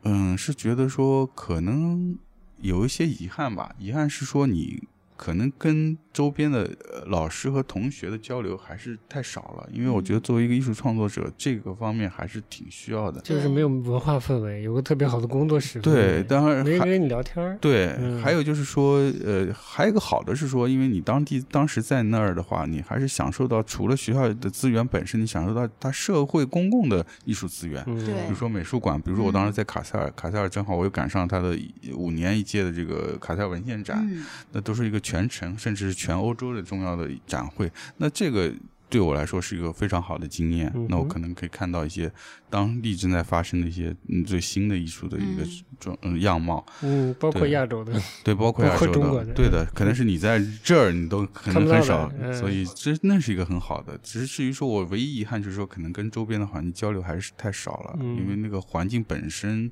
[0.04, 2.17] 嗯，是觉得说可能
[2.63, 3.76] 有一些遗憾吧。
[3.78, 13.19] 遗憾是说你可能跟周边的呃老师和同学的交流还是太少了，因为我觉得作为一个艺术创作者，这个方面还是挺需要的。
[13.21, 18.21] 就是没有文化氛围，有个特别好的工作室，对，当然还没人跟你聊天儿，对，嗯。
[18.21, 27.84] 还有就是说，呃，还有一个好的是说，因为你当地当时在那儿的话，你还是享受到除了学校的资源本身，你享受到它社会公共的艺术资源。
[27.88, 28.13] 嗯，对。
[28.13, 31.58] 比如说美术馆，比如说我当时在卡塞尔，卡塞尔正好我又赶上它的
[31.95, 34.23] 五年一届的这个卡塞尔文献展，嗯。
[34.52, 37.72] 那都是一个全程甚至是全欧洲的重要的展会。
[37.98, 38.54] 那这个
[38.89, 40.72] 对我来说是一个非常好的经验。
[40.76, 42.12] 嗯那我可能可以看到一些
[42.50, 46.63] 当地正在发生的一些嗯最新的艺术的一个嗯状嗯样貌。
[46.84, 53.98] 嗯，包括亚洲的，对，包括亚洲括中国的对的，可能是你在这儿你都可能很少，嗯所以这那是一个很好的。
[54.04, 59.72] 只是至于说我唯一遗憾就是说，可能跟周边的环境交流还是太少了，嗯因为那个环境本身。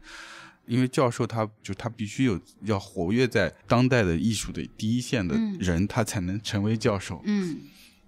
[0.65, 5.58] 因为教授他就他必须有要活跃在当代的艺术的第一线的嗯。
[5.60, 7.60] 人，他才能成为教授，嗯。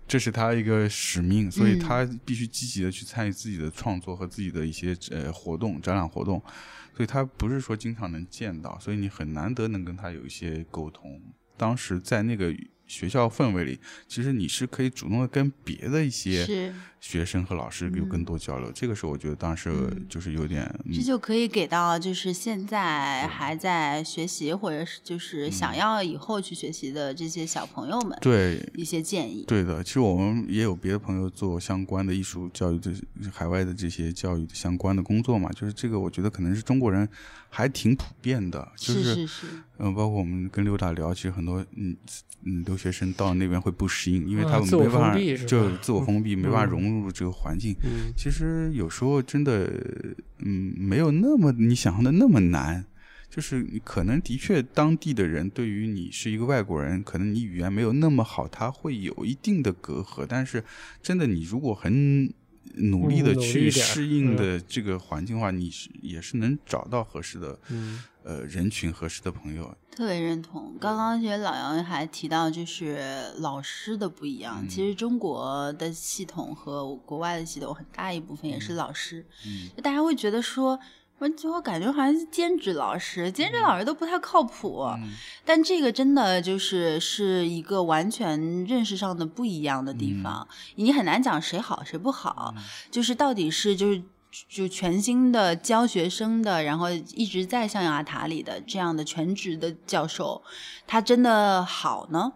[0.06, 1.80] 这是他一个使命，所以嗯。
[1.80, 6.42] 他必须积极的去参与自己的创作和自己的一些呃活动、展览活动，
[6.96, 11.22] 所以他不是说经常能见到，所以你很难得能跟他有一些沟通。
[11.56, 12.54] 当时在那个
[12.88, 18.10] 学校氛围里，其实你是可以主动的跟别的一些，学生和老师有嗯。
[18.10, 20.06] 更多交流，这个时候我觉得当时嗯。
[20.10, 29.44] 就是有点，嗯这就可以给到就是现在还在学习或者是就是想要以后去学习的这些小朋友们对一些建议。
[29.48, 32.92] 对的，其实我们也有别的朋友做相关的艺术教育的
[33.32, 37.08] 海外的这些教育相关的工作嘛，就是这个我觉得可能是中国人
[37.56, 39.28] 还挺普遍的，就是
[39.78, 41.96] 嗯，包括我们跟刘达聊，其实很多嗯
[42.46, 47.76] 嗯留学生到那边会不适应，因为啊他们没办法就自我封闭， 没办法嗯融入这个环境。
[47.84, 49.72] 嗯其实有时候真的
[50.40, 52.84] 嗯没有那么你想象的那么难。
[53.30, 60.24] 就是你可能的确当地的人对于你是一个外国人，可能你语言没有那么好，他会有一定的隔阂。
[60.30, 60.64] 但是
[61.02, 62.32] 真的，你如果很
[62.76, 69.76] 努力的去适应嗯的这个环境的话，你是也是能找到合适的嗯呃人群、合适的朋友。
[69.96, 70.76] 特别认同。
[70.80, 74.58] 刚刚其实老杨还提到，就是老师的不一样。
[74.62, 79.24] 嗯其实中国的系统和国外的系统很大一部分也是老师。
[79.46, 80.80] 嗯就大家会觉得说，
[81.52, 84.84] 我感觉好像是兼职老师，兼职老师都不太靠谱。
[84.98, 85.12] 嗯
[85.46, 92.56] 但这个真的就是是一个完全认识上的不一样的地方，你很难讲谁好谁不好，
[92.90, 94.04] 就是到底是就是。
[94.50, 100.42] 就全新的教学生的，然后一直在象牙塔里的这样的全职的教授，
[100.88, 102.34] 他真的好呢？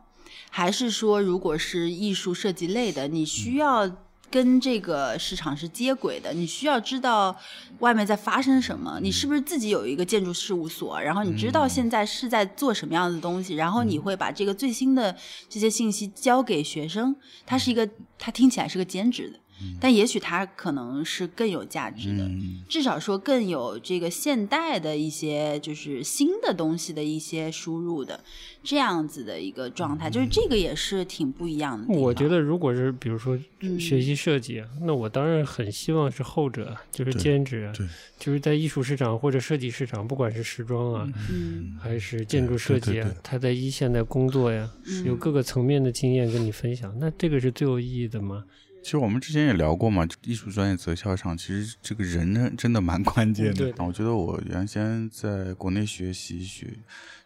[0.52, 3.90] 还是说，如果是艺术设计类的，你需要
[4.30, 7.36] 跟这个市场是接轨的，你需要知道
[7.80, 15.16] 外面在发生什么，你是不是自己有一个建筑事务所，然后你知道现在是在做什么样的东西，然后你会把这个最新的
[15.48, 19.40] 这些信息交给学生，它是一个，它听起来是个兼职的，
[19.80, 22.24] 但也许它可能是更有价值的。
[22.24, 28.20] 嗯至少说更有这个现代的一些就是新的东西的一些输入的
[28.62, 31.94] 这样子的一个状态，就是这个也是挺不一样的。
[31.94, 37.72] 我觉得，如果是比如说嗯学习设计啊，那我当然很希望是后者，就是兼职
[38.20, 48.44] 就是在艺术市场或者设计市场，不管是时装啊，嗯还是建筑设计他在一线的工作呀，嗯有各个层面的经验跟你分享，那这个是最有意义的吗？
[48.88, 53.86] 其实我们之前也聊过嘛，艺术专业择校上，其实这个人呢真的蛮关键的对。
[53.86, 56.68] 我觉得我原先在国内学习学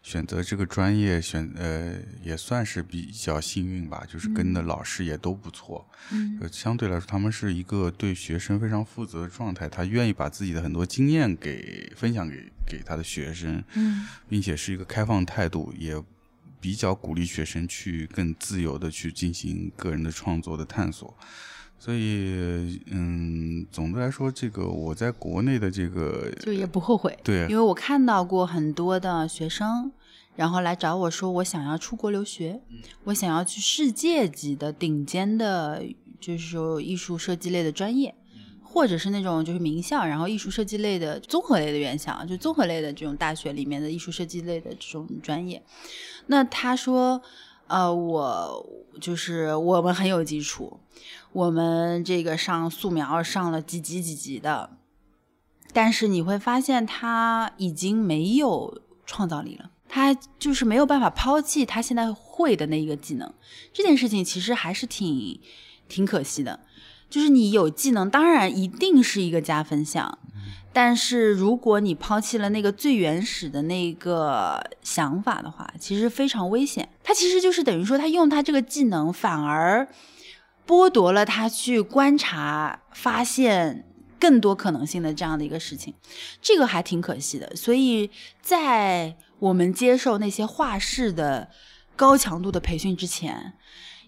[0.02, 1.94] 选择这个专业选呃
[2.24, 5.88] 也算是比较幸运吧，就是跟的老师也都不错。
[6.10, 15.94] 嗯呃相对来说，他们是一个对学生非常负责的状态，他愿意把自己的很多经验给分享给给他的学生，嗯并且是一个开放态度，也
[16.62, 21.12] 比较鼓励学生去更自由的去进行个人的创作的探索。
[21.78, 29.90] 所以，嗯，总的来说，这个我在国内的这个就也不后悔，对因为我看到过很多的学生，
[30.36, 32.60] 然后来找我说，我想要出国留学，
[33.02, 35.84] 我想要去世界级的顶尖的，
[36.20, 38.14] 就是说艺术设计类的专业。
[38.72, 45.62] 或者是那种就是名校，然后艺术设计类的综合类的院校，就综合类的这种大学里面的艺术设计类的这种专业。
[46.28, 47.20] 那他说，
[47.66, 48.66] 呃，我
[48.98, 50.80] 就是我们很有基础，
[51.32, 54.70] 我们这个上素描上了几级几级的，
[55.74, 63.34] 但是你会发现他已经没有创造力了，他就是没有办法抛弃他现在会的那一个技能。
[63.72, 65.38] 这件事情其实还是挺
[65.88, 66.60] 挺可惜的。
[67.12, 70.18] 就是你有技能，当然一定是一个加分项，
[70.72, 76.88] 但是如果你抛弃了那个最原始的那个想法的话，其实非常危险。
[77.04, 79.86] 他其实就是等于说，他用他这个技能，反而
[80.66, 83.84] 剥夺了他去观察、发现
[84.18, 85.92] 更多可能性的这样的一个事情，
[86.40, 87.54] 这个还挺可惜的。
[87.54, 91.50] 所以在我们接受那些画室的
[91.94, 93.52] 高强度的培训之前，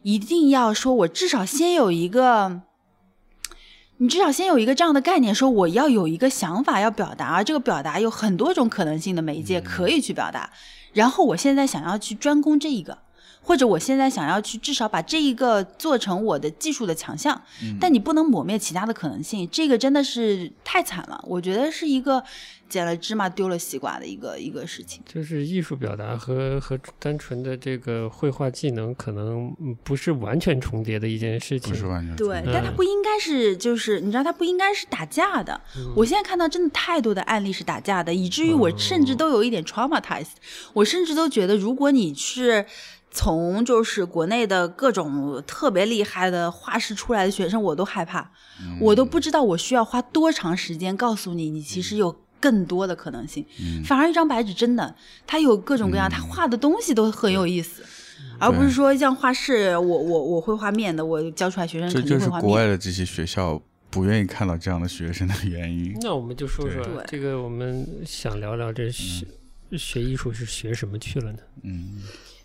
[0.04, 2.62] 一定要说，我至少先有一个。
[3.98, 10.50] 你至少先有一个这样的概念，说我要有一个想法要表达，而这个表达有很多种可能性的媒介可以去表达。
[10.92, 12.98] 然后我现在想要去专攻这一个，
[13.40, 17.40] 或者我现在想要去至少把这一个做成我的技术的强项，
[17.80, 19.48] 但你不能抹灭其他的可能性。
[19.50, 22.22] 这个真的是太惨了，我觉得是一个
[22.74, 25.00] 捡了芝麻丢了西瓜的一个一个事情。
[25.06, 31.70] 就是艺术表达和和单纯的这个绘画技能可能嗯不是完全重叠的一件事情。
[31.70, 35.60] 不是完全对，重但它不应该是，就是你知道，它不应该是打架的。
[35.94, 40.34] 我现在看到真的太多的案例是打架的，以至于我甚至都有一点 traumatized。
[40.72, 42.66] 我甚至都觉得，如果你是
[43.12, 48.32] 从就是国内的各种特别厉害的画室出来的学生，我都害怕，
[48.80, 52.23] 我都不知道我需要花多长时间告诉你，你其实有。
[52.44, 53.42] 更多的可能性，
[53.86, 54.94] 反而一张白纸真的，
[55.26, 57.82] 它有各种各样，他画的东西都很有意思，
[58.38, 62.46] 而不是说像画室，我我我会画面的，我教出来学生这就是肯定会画面。
[62.46, 65.96] 国外的这些学校不愿意看到这样的学生的原因。
[66.02, 67.04] 那我们就说说对。
[67.06, 69.26] 这个，我们想聊聊这学、
[69.78, 71.38] 学艺术是学什么去了呢？
[71.62, 72.02] 嗯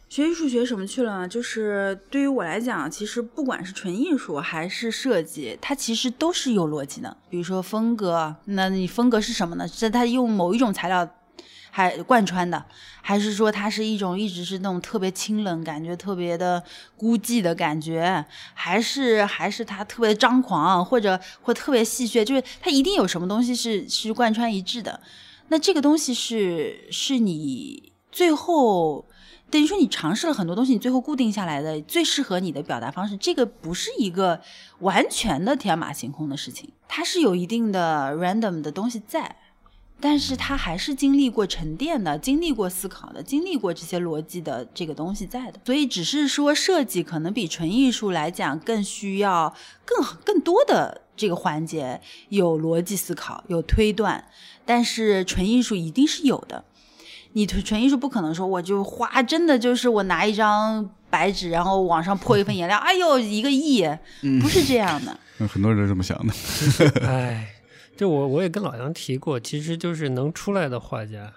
[0.09, 1.27] 学艺术学什么去了呢？
[1.27, 7.15] 就是对于我来讲，其实不管是纯艺术还是设计，它其实都是有逻辑的。
[7.29, 9.67] 比如说风格，那你风格是什么呢？
[9.67, 11.07] 是它用某一种材料
[11.69, 12.65] 还贯穿的，
[13.03, 16.63] 还是说它是一种一直是那种特别清冷感觉、特别的
[16.97, 22.23] 孤寂的感觉，还是还是它特别张狂，或者或特别戏谑？
[22.23, 24.99] 就是它一定有什么东西是是贯穿一致的。
[25.49, 29.05] 那这个东西是是你最后。
[29.51, 34.39] 等于说你尝试了很多东西，你最后固定下来的最适合你的表达方式，这个不是一个
[34.79, 39.35] 完全的天马行空的事情，它是有一定的 random 的东西在，
[39.99, 45.59] 但是它还是经历过沉淀的，经历过思考的，经历过这些逻辑的这个东西在的。
[45.65, 54.23] 所以只是说设计可能比纯艺术来讲更需要更更多的这个环节，有逻辑思考，有推断，
[54.65, 56.63] 但是纯艺术一定是有的。
[57.33, 63.87] 你纯艺术不可能说我就花，真的就是我拿一张白纸，然后往上泼一份 颜料，哎呦一个亿，
[64.41, 65.17] 不是这样的。
[65.47, 66.33] 很多人这么想的。
[67.07, 67.47] 哎，
[67.95, 71.31] 就我我也跟老杨提过，其实就是能出来的画家。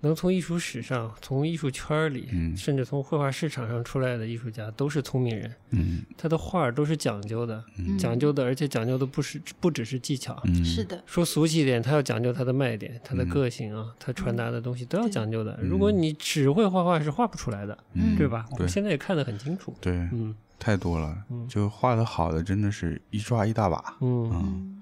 [0.00, 5.52] 能从艺术史上、从艺术圈里，甚至从绘画市场上出来的艺术家，都是聪明人。
[5.70, 7.64] 嗯，他的画都是讲究的，
[7.98, 10.40] 讲究的，而且讲究的不是不只是技巧。
[10.64, 15.58] 是的，说俗气一点，他要讲究他的卖点、他的个性啊，他传达的东西都要讲究的。
[15.62, 17.76] 如果你只会画画，是画不出来的，
[18.16, 18.46] 对吧？
[18.52, 19.74] 我们现在也看得很清楚。
[19.80, 21.16] 对，嗯，太多了，
[21.48, 23.96] 就画的好的真的是一抓一大把。
[24.00, 24.75] 嗯。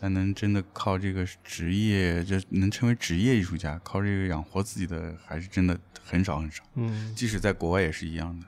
[0.00, 6.62] 但能真的靠这个职业，就能成为职业艺术家，靠这个养活自己的，还是真的很少很少。
[6.74, 8.46] 嗯，即使在国外也是一样的。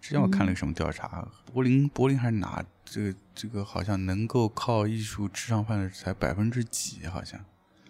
[0.00, 7.40] 之前我看了个什么调查，柏林柏林还是哪，这个这个好像能够靠艺术吃上饭的才百分之几，好像。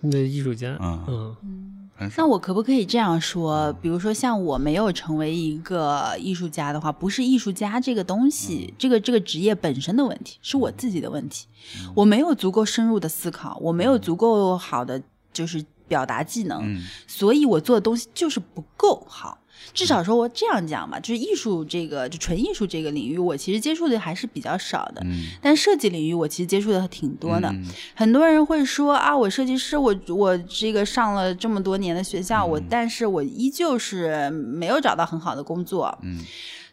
[0.00, 1.83] 那艺术家，嗯嗯。
[2.16, 3.72] 那我可不可以这样说？
[3.74, 11.46] 比如说，像我没有成为一个艺术家的话，不是艺术家这个东西，这个这个职业本身的问题，是我自己的问题。
[11.94, 15.00] 我没有足够深入的思考，我没有足够好的
[15.32, 19.38] 就是表达技能，所以我做的东西就是不够好。
[19.72, 25.00] 至少说，我这样讲吧，就是艺术这个，就纯艺术这个领域，我其实接触的还是比较少的。
[25.04, 25.28] 嗯。
[25.40, 27.54] 但设计领域，我其实接触的挺多的。
[27.94, 35.96] 很多人会说啊，我设计师，我我这个上了这么多年的学校，我但是我依旧是没有找到很好的工作。
[36.02, 36.20] 嗯。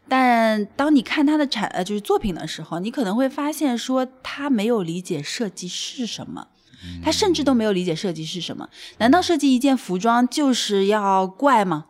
[0.08, 6.48] 但当你看他的产呃就是作品的时候，你可能会发现说，他没有理解设计是什么，
[7.04, 8.68] 他甚至都没有理解设计是什么。
[8.98, 11.86] 难道设计一件服装就是要怪吗？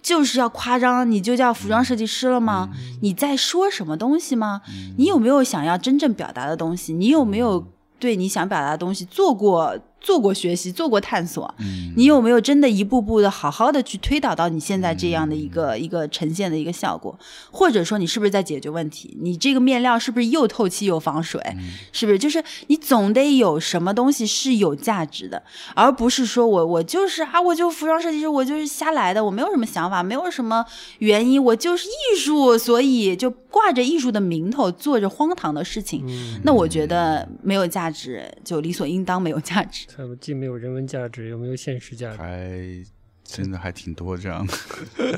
[0.00, 2.70] 就是要夸张，你就叫服装设计师了吗？
[3.02, 4.62] 你在说什么东西吗？
[4.96, 6.92] 你有没有想要真正表达的东西？
[6.92, 7.66] 你有没有
[7.98, 9.76] 对你想表达的东西做过？
[10.06, 11.52] 做过学习，做过探索，
[11.96, 17.18] 你有没有真的一步步的好好的去推导到你现在这样的一个一个呈现的一个效果？
[17.50, 19.16] 或者说你是不是在解决问题？
[19.20, 21.42] 你这个面料是不是又透气又防水？
[21.90, 22.18] 是不是？
[22.20, 25.42] 就是你总得有什么东西是有价值的，
[25.74, 30.64] 而不是说我我就是啊，我就服装设计师，我就是瞎来的，我没有什么想法，没有什么
[30.98, 36.06] 原因，我就是艺术，所以就挂着艺术的名头做着荒唐的事情。
[36.44, 39.86] 那我觉得没有价值，就理所应当没有价值。
[39.96, 42.84] 它既没有人文价值，又没有现实价值，还
[43.24, 44.54] 真的还挺多这样的。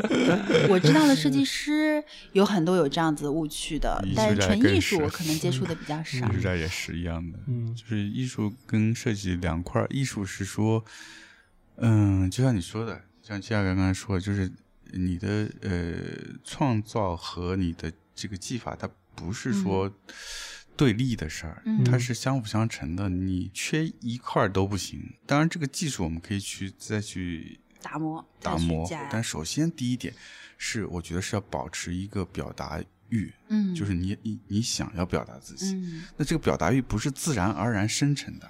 [0.70, 2.02] 我知道的设计师
[2.32, 6.28] 有很多有这样子误区的，但是纯艺术我可能接触的比较少。
[6.28, 10.84] 艺术家也是一样的，嗯，就是艺术跟设计两块艺术是说，
[11.76, 14.50] 嗯，就像你说的，像季亚刚刚说，就是
[14.92, 15.94] 你的呃
[16.44, 19.92] 创造和你的这个技法，它不是说。
[20.78, 25.12] 对立的事儿，它是相辅相成的，你缺一块都不行。
[25.26, 28.88] 当然，这个技术我们可以去再去打磨、打磨。
[29.10, 30.14] 但首先第一点
[30.56, 35.74] 是，我觉得是要保持一个表达欲，嗯，就是你你你想要表达自己，
[36.16, 38.48] 那这个表达欲不是自然而然生成的，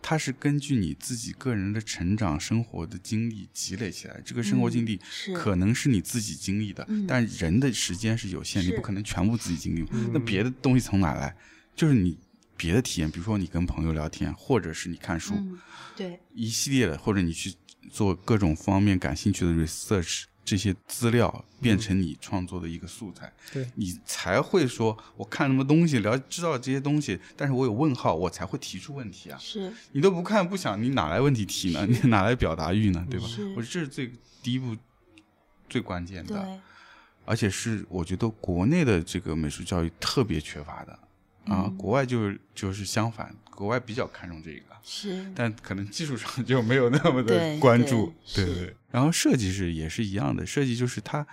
[0.00, 4.20] 它是根据你自己个人的成长、生活的经历积累起来。
[4.24, 5.00] 这个生活经历
[5.34, 9.86] 可能是你自己经历的，但人的时间是有限，你不可能全部自己经历。
[10.12, 11.36] 那别的东西从哪来？
[11.74, 12.18] 就是你
[12.56, 15.34] 别的体验，比如说你跟朋友聊天，或者是你看书，
[15.96, 17.54] 对一系列的，或者你去
[17.90, 29.38] 做各种方面感兴趣的 research，这些资料变成你创作的一个素材，对你才会说，我看什么东西，了知道这些东西，但是我有问号，我才会提出问题啊。
[29.38, 31.86] 是你都不看不想，你哪来问题提呢？
[31.86, 33.06] 你 哪来表达欲呢？
[33.10, 33.26] 对吧？
[33.54, 34.10] 我觉得这是最
[34.42, 34.74] 第一步
[35.68, 36.58] 最关键的，
[37.26, 40.98] 而且是我觉得国内的这个美术教育特别缺乏的。
[41.48, 48.76] 啊，国外就是就是相反，国外比较看重这个，是，但可能技术上就没有那么的关注，对对对。
[48.90, 51.26] 然后设计是也是一样的，设计就是它，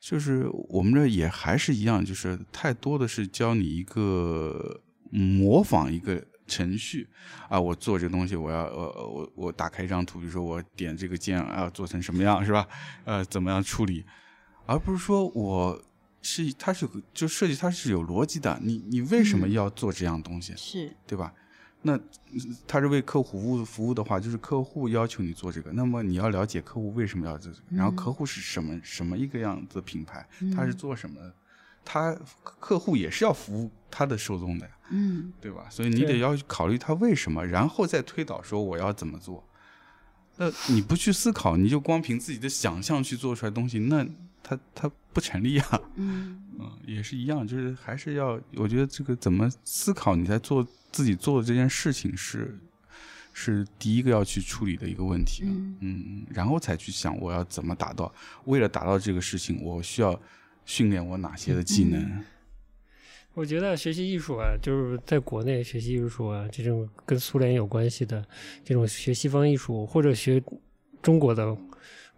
[0.00, 4.80] 就是我们这也还是一样，就是太多的是教你一个
[5.10, 7.08] 模仿一个程序
[7.48, 12.66] 啊，我做这个东西，我要呃我我打开一张图，比如说我点这个键啊，做成什么样是吧？
[13.04, 14.04] 呃，怎么样处理，
[14.66, 15.82] 而不是说我。
[16.28, 18.58] 是，它是就设计，它是有逻辑的。
[18.62, 20.52] 你你为什么要做这样东西？
[20.56, 21.32] 是对吧？
[21.80, 31.32] 那嗯他是为客户服务服务的话，就是客户要求你做这个，那么你要了解客户为什么要做这个，然后嗯客户是什么什么一个样子的品牌，他是嗯做什么的，
[31.84, 35.66] 他客户也是要服务他的受众的呀，嗯对吧？
[35.70, 39.42] 所以你得要考虑他为什么，然后再推导说我要怎么做。
[40.36, 44.06] 那你不去思考，你就光凭自己的想象去做出来的东西，那
[44.48, 45.80] 它它不成立啊。
[45.96, 52.58] 嗯 嗯，也是一样，就是还是要，我觉得这个怎么思考你在做自己做的这件事情是
[53.32, 55.44] 是第一个要去处理的一个问题。
[55.46, 58.12] 嗯嗯，然后才去想我要怎么达到，
[58.46, 60.18] 为了达到这个事情，我需要
[60.64, 62.00] 训练我哪些的技能。
[62.00, 62.24] 嗯
[63.34, 68.26] 我觉得学习艺术啊，就是在国内学习艺术啊，这种跟苏联有关系的，
[68.64, 70.42] 这种学西方艺术或者学
[71.00, 71.56] 中国的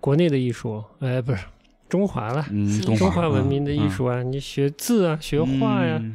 [0.00, 1.44] 国内的艺术，哎，不是
[1.90, 2.42] 中华了，
[2.82, 6.14] 中中华华文明的艺术啊，你学字啊，学画呀、嗯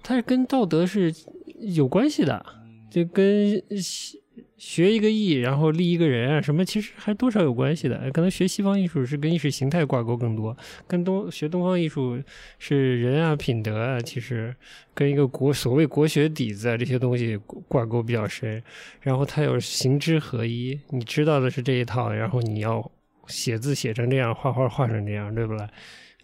[0.00, 1.12] 它是跟道德是
[1.60, 2.46] 有关系的，
[2.88, 4.16] 就跟学
[4.56, 8.10] 学一个艺，然后立一个人啊，什么其实还多少有关系的。
[8.12, 10.56] 可能学西方艺术是跟意识形态挂钩更多，
[10.86, 12.18] 跟东学东方艺术
[12.58, 14.54] 是人啊、品德啊，其实
[14.94, 18.62] 跟一个国所谓国学底子啊这些东西挂钩比较深。
[19.02, 22.90] 然后它有行之合一，你知道的是这一套，然后你要
[23.28, 25.68] 写字写成这样，画画画成这样，对不啦？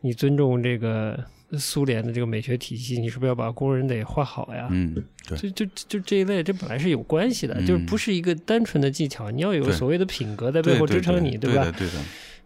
[0.00, 1.18] 你尊重这个
[1.59, 4.68] 苏联的这个美学体系，你是不是要把工人得画好呀？
[4.70, 4.94] 嗯，
[5.26, 11.72] 对，就就就这一类，这本来是有关系的，嗯就是不是一个单纯的技巧，你要有所谓的品格在背后支撑你，吧对的，？
[11.72, 11.94] 对的，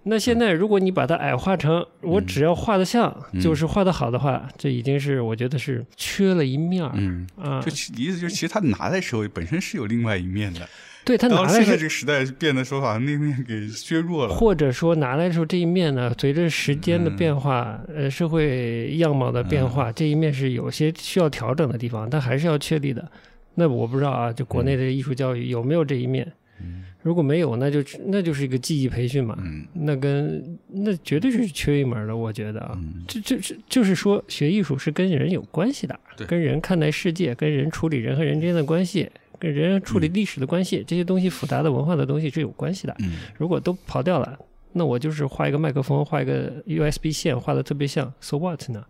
[0.04, 7.70] 那现在如果你把它矮化成我只要画的像，嗯就是画的好的话，这已经是我觉得是缺了一面儿、嗯，啊就。
[7.70, 10.68] 其意思就是，其实他拿在手里本身是有另外一面的，
[11.08, 14.34] 对他到现在拿来是这个时代变的说法，那面给削弱了。
[14.34, 23.10] 或者说拿来的时候这一面呢，随着时间的嗯变化，呃，社会样貌的变化，这一面是有些需要调整的地方，但还是要确立的。
[23.54, 26.30] 那我不知道啊，就国内的艺术教育有没有这一面？
[26.60, 32.72] 嗯如果没有，那就那就是一个技艺培训嘛，嗯那跟那绝对是缺一门的，我觉得啊。
[32.74, 39.08] 嗯这这这就是说，学艺术是跟人有关系的，跟人看待世界，跟人处理人和人之间的关系，
[39.38, 42.96] 跟人处理嗯历史的关系，这些东西复杂的文化的东西是有关系的。
[43.00, 44.38] 嗯如果都刨掉了，
[44.72, 48.84] 那我就是画一个麦克风，画一个 USB 线，画的特别像，so what 呢？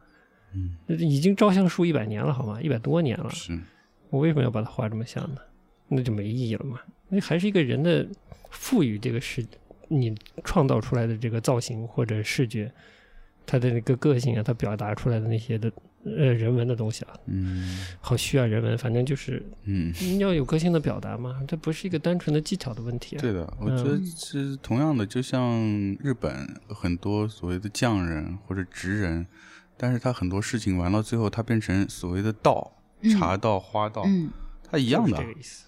[0.55, 2.61] 嗯，已经照相术一百年了，好吗？
[2.63, 3.59] 一百多年了，是，
[4.11, 5.41] 我为什么要把它画这么像呢？
[5.89, 6.81] 那就没意义了嘛。
[7.09, 8.07] 那还是一个人的
[8.51, 9.45] 赋予这个视
[9.89, 12.71] 你创造出来的这个造型或者视觉，
[13.47, 15.71] 它的那个个性啊，它表达出来的那些的
[16.17, 19.93] 呃人文的东西啊，嗯好需要人文，反正就是嗯。
[20.01, 23.21] 你要有个性的表达嘛，这不是一个单纯的技巧的问题啊。
[23.21, 25.61] 对的，我觉得是同样的，就像
[26.01, 29.27] 日本很多所谓的匠人或者职人，
[29.77, 34.31] 但是他很多事情玩到最后，他变成所谓的道，嗯茶道、花道，嗯
[34.71, 35.33] 他一样的就是这。
[35.33, 35.65] 个意思。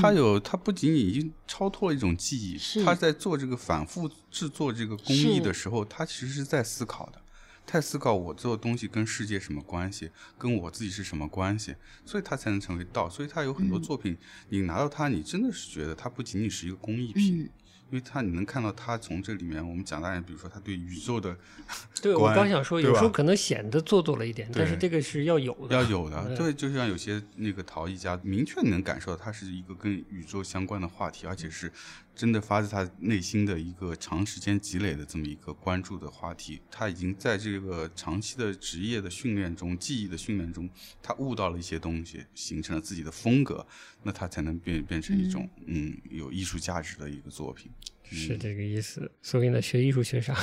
[0.00, 7.20] 他有，他不仅仅已经超脱了一种技艺，是他在做这个反复制作这个工艺的时候，他其实是在思考的，
[7.66, 13.08] 他在思考我做的东西跟世界什么关系，跟我自己是什么关系，所以他才能成为道。
[13.08, 13.82] 所以他有很多嗯。
[13.82, 14.16] 作品，
[14.48, 17.50] 你拿到它，你真的是觉得它不仅仅是一个工艺品，嗯。
[17.88, 21.36] 因为他你能看到他从这里面，我们讲大点，比如说他对宇宙的
[22.02, 26.36] 对，我刚想说，有时候可能显得做作了一点，但是这个是要有的，要有的，嗯。
[26.36, 31.72] 对，就像有些那个陶艺家，明确能感受到它是一个跟宇宙相关的话题，而且是
[32.16, 36.60] 真的发自他内心的一个长时间积累的这么一个关注的话题。
[36.70, 40.68] 他已经在这个长期的职业的训练中、技艺的训练中，
[41.02, 43.64] 他悟到了一些东西，形成了自己的风格，
[44.02, 47.70] 那他才能变变成一种嗯有艺术价值的一个作品。
[48.02, 49.12] 是这个意思。
[49.20, 50.34] 所以呢，学艺术学啥？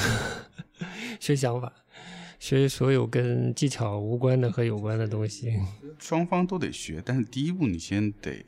[1.20, 1.74] 学想法，
[2.38, 5.58] 学所有跟技巧无关的和有关的东西。
[5.98, 8.46] 双方都得学，但是第一步你先得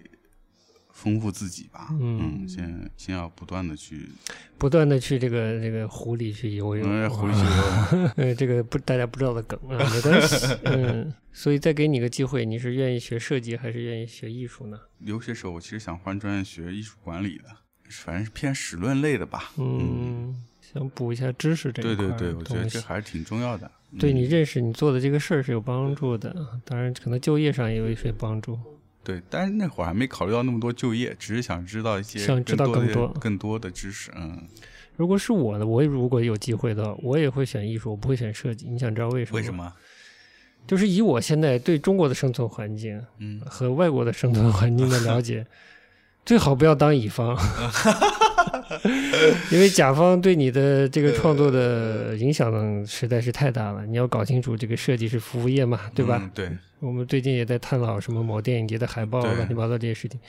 [0.96, 2.40] 丰富自己吧，嗯。
[2.42, 4.08] 嗯，先先要不断的去，
[4.58, 10.58] 不断的去这个这个湖里去游泳，嗯，回去游呃， 这个不大家不知道的梗啊，没关系。
[10.64, 14.80] 嗯，所以再给你个机会，你是愿意学设计还是愿意学艺术呢？
[15.00, 17.44] 留学时候我其实想换专业学艺术管理的，
[17.90, 23.70] 反正是偏史论类的吧，嗯，想补一下知识这一块对对对，我觉得这还是挺重要的。
[24.00, 24.16] 对嗯。
[24.16, 26.34] 你认识你做的这个事儿是有帮助的，
[26.64, 28.58] 当然可能就业上也有一些帮助。
[29.06, 34.42] 对，但是那会儿还没考虑到那么多就业，只是想知道一些想知道更多更多的知识，嗯，
[34.98, 38.68] 如果是我的，我如果有机会的话，我也会选艺术，我不会选设计。
[38.68, 39.38] 你想知道为什么？
[39.38, 39.54] 为什？
[39.54, 39.72] 么？
[40.66, 45.46] 就是以我现在对中国的生存环境嗯，和外国的生存环境的了解，
[46.26, 47.38] 最好不要当乙方。
[49.52, 53.86] 因为甲方对你的这个创作的影响实在是太大了。
[53.86, 56.20] 你要搞清楚，这个设计是服务业嘛，对吧？
[56.22, 60.20] 嗯对，我们最近也在探讨什么某电影节的海报乱七八糟这些事情，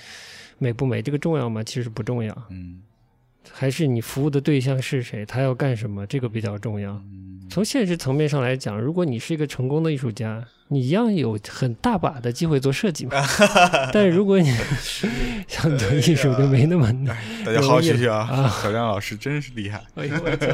[0.59, 1.63] 美不美这个重要吗？
[1.63, 2.81] 其实不重要，嗯
[3.53, 6.93] 还是你服务的对象是谁，他要干什么，这个比较重要。
[6.93, 13.13] 嗯从现实层面上来讲，如果你是一个成功的艺术家，你一样有很大把的机会做设计嘛。
[13.93, 14.53] 但如果你
[15.49, 17.17] 想做艺术，就没那么难。
[17.45, 18.49] 大家好好学学啊啊！
[18.63, 19.83] 小亮老师真是厉害。
[19.95, 20.47] 哎呦我操！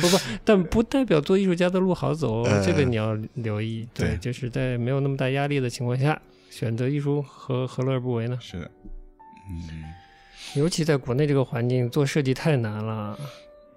[0.00, 3.86] 不不，但不代表做艺术家的路好走，呃这个你要留意。
[3.94, 8.38] 对，对就是在没有那么大压力的情况下，选择艺术何何乐而不为呢？
[8.40, 8.70] 是的，
[9.50, 9.84] 嗯
[10.54, 13.18] 尤其在国内这个环境，做设计太难了。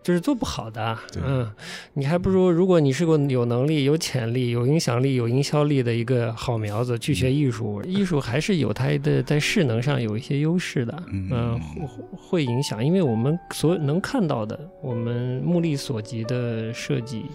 [0.10, 1.47] 就是做不好的，嗯，
[1.93, 17.26] 你还不如如果你是个有能力、有潜力、有影响力、有营销力的一个好苗子，去学艺术，艺术还是有它的在势能上有一些优势的，嗯嗯，会会影响，因为我们所能看到的，我们目力所及的设计，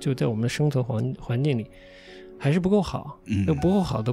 [0.00, 1.64] 就在我们的生存环环境里
[2.36, 4.12] 还是不够好，嗯那不够好的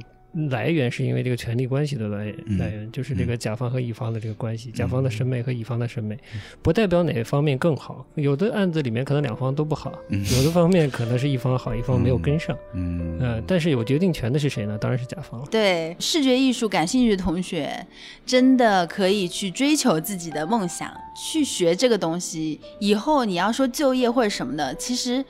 [0.50, 6.18] 来源是因为这个权力关系的来嗯来源，就是这个甲方和乙方的这个关系，甲方的审美和乙方的审美，
[6.60, 8.04] 不代表哪方面更好。
[8.16, 12.56] 有的案子里面可能两方都不好，嗯有的方面可能是一方好，一方没有跟上。
[12.72, 14.76] 嗯呃，但是有决定权的是谁呢？
[14.76, 15.46] 当然是甲方了。
[15.50, 17.86] 对视觉艺术感兴趣的同学，
[18.26, 22.60] 真的可以去追求自己的梦想，去学这个东西。
[22.80, 25.24] 以后你要说就业或者什么的，其实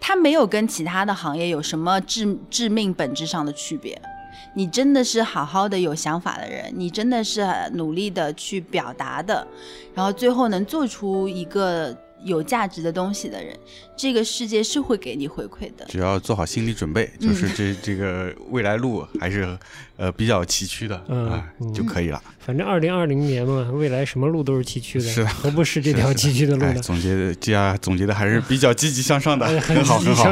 [0.00, 3.96] 它没有跟其他的行业有什么致致命本质上的区别。
[4.54, 9.46] 你真的是好好的有想法的人，你真的是努力的去表达的，
[9.94, 13.54] 然后最后能做出一个有价值的东西的人，
[13.96, 15.84] 这个世界是会给你回馈的。
[15.88, 19.56] 只要做好心理准备，就是这 这个未来路还是
[19.96, 22.20] 呃比较崎岖的嗯啊嗯就可以了。
[22.38, 26.80] 反正二零二零年嘛，未来什么路都是崎岖的，是的何不是这条崎岖的路哎，呢？
[26.80, 30.24] 总结的这样总结的还是比较积极向上的， 哎很好很好。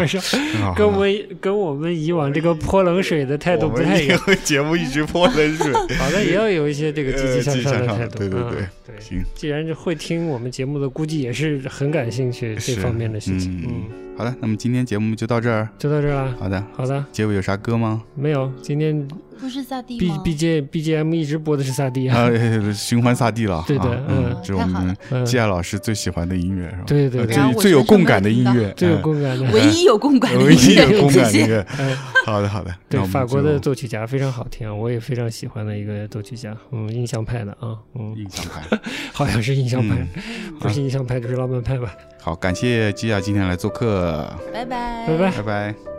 [0.74, 4.20] 跟我们跟我们以往这个泼冷水的态度不太一样。
[4.44, 5.72] 节目一直泼冷水。
[5.96, 8.18] 好的，也要有一些这个积极向上的态度。
[8.18, 8.66] 对对对嗯对。
[9.02, 13.54] 行，既然是会听我们节目的，估计也是很感兴趣这方面的事情。
[13.58, 15.68] 嗯嗯，好的，那么今天节目就到这儿。
[15.78, 16.36] 就到这儿了。
[16.38, 18.02] 好的，好的，结尾有啥歌吗？
[18.14, 19.06] 没有，今天
[19.42, 22.16] 不是萨蒂 B 吗？B J B G M 一直播的是萨蒂啊。
[22.16, 22.30] 啊，
[22.72, 23.64] 循环萨蒂了。
[23.66, 24.96] 对的啊嗯嗯，这是我们
[25.34, 26.78] 亚老师最喜欢的音乐，是吧？
[26.78, 29.44] 呃对对对最最有共感的音乐，最有嗯共感的。
[29.50, 31.66] 唯一有共感的 唯一音乐有共感的音乐。
[31.76, 32.72] 哎， 好的，好的。
[32.88, 38.78] 对法国的作曲家非常好听，我也非常喜欢的一个作曲家，嗯，印象派的啊，嗯，印象派。
[39.12, 41.92] 好像是印象派，嗯不是印象派就是浪漫派吧？
[42.20, 45.91] 好，感谢基亚今天来做客，拜拜，拜拜拜拜。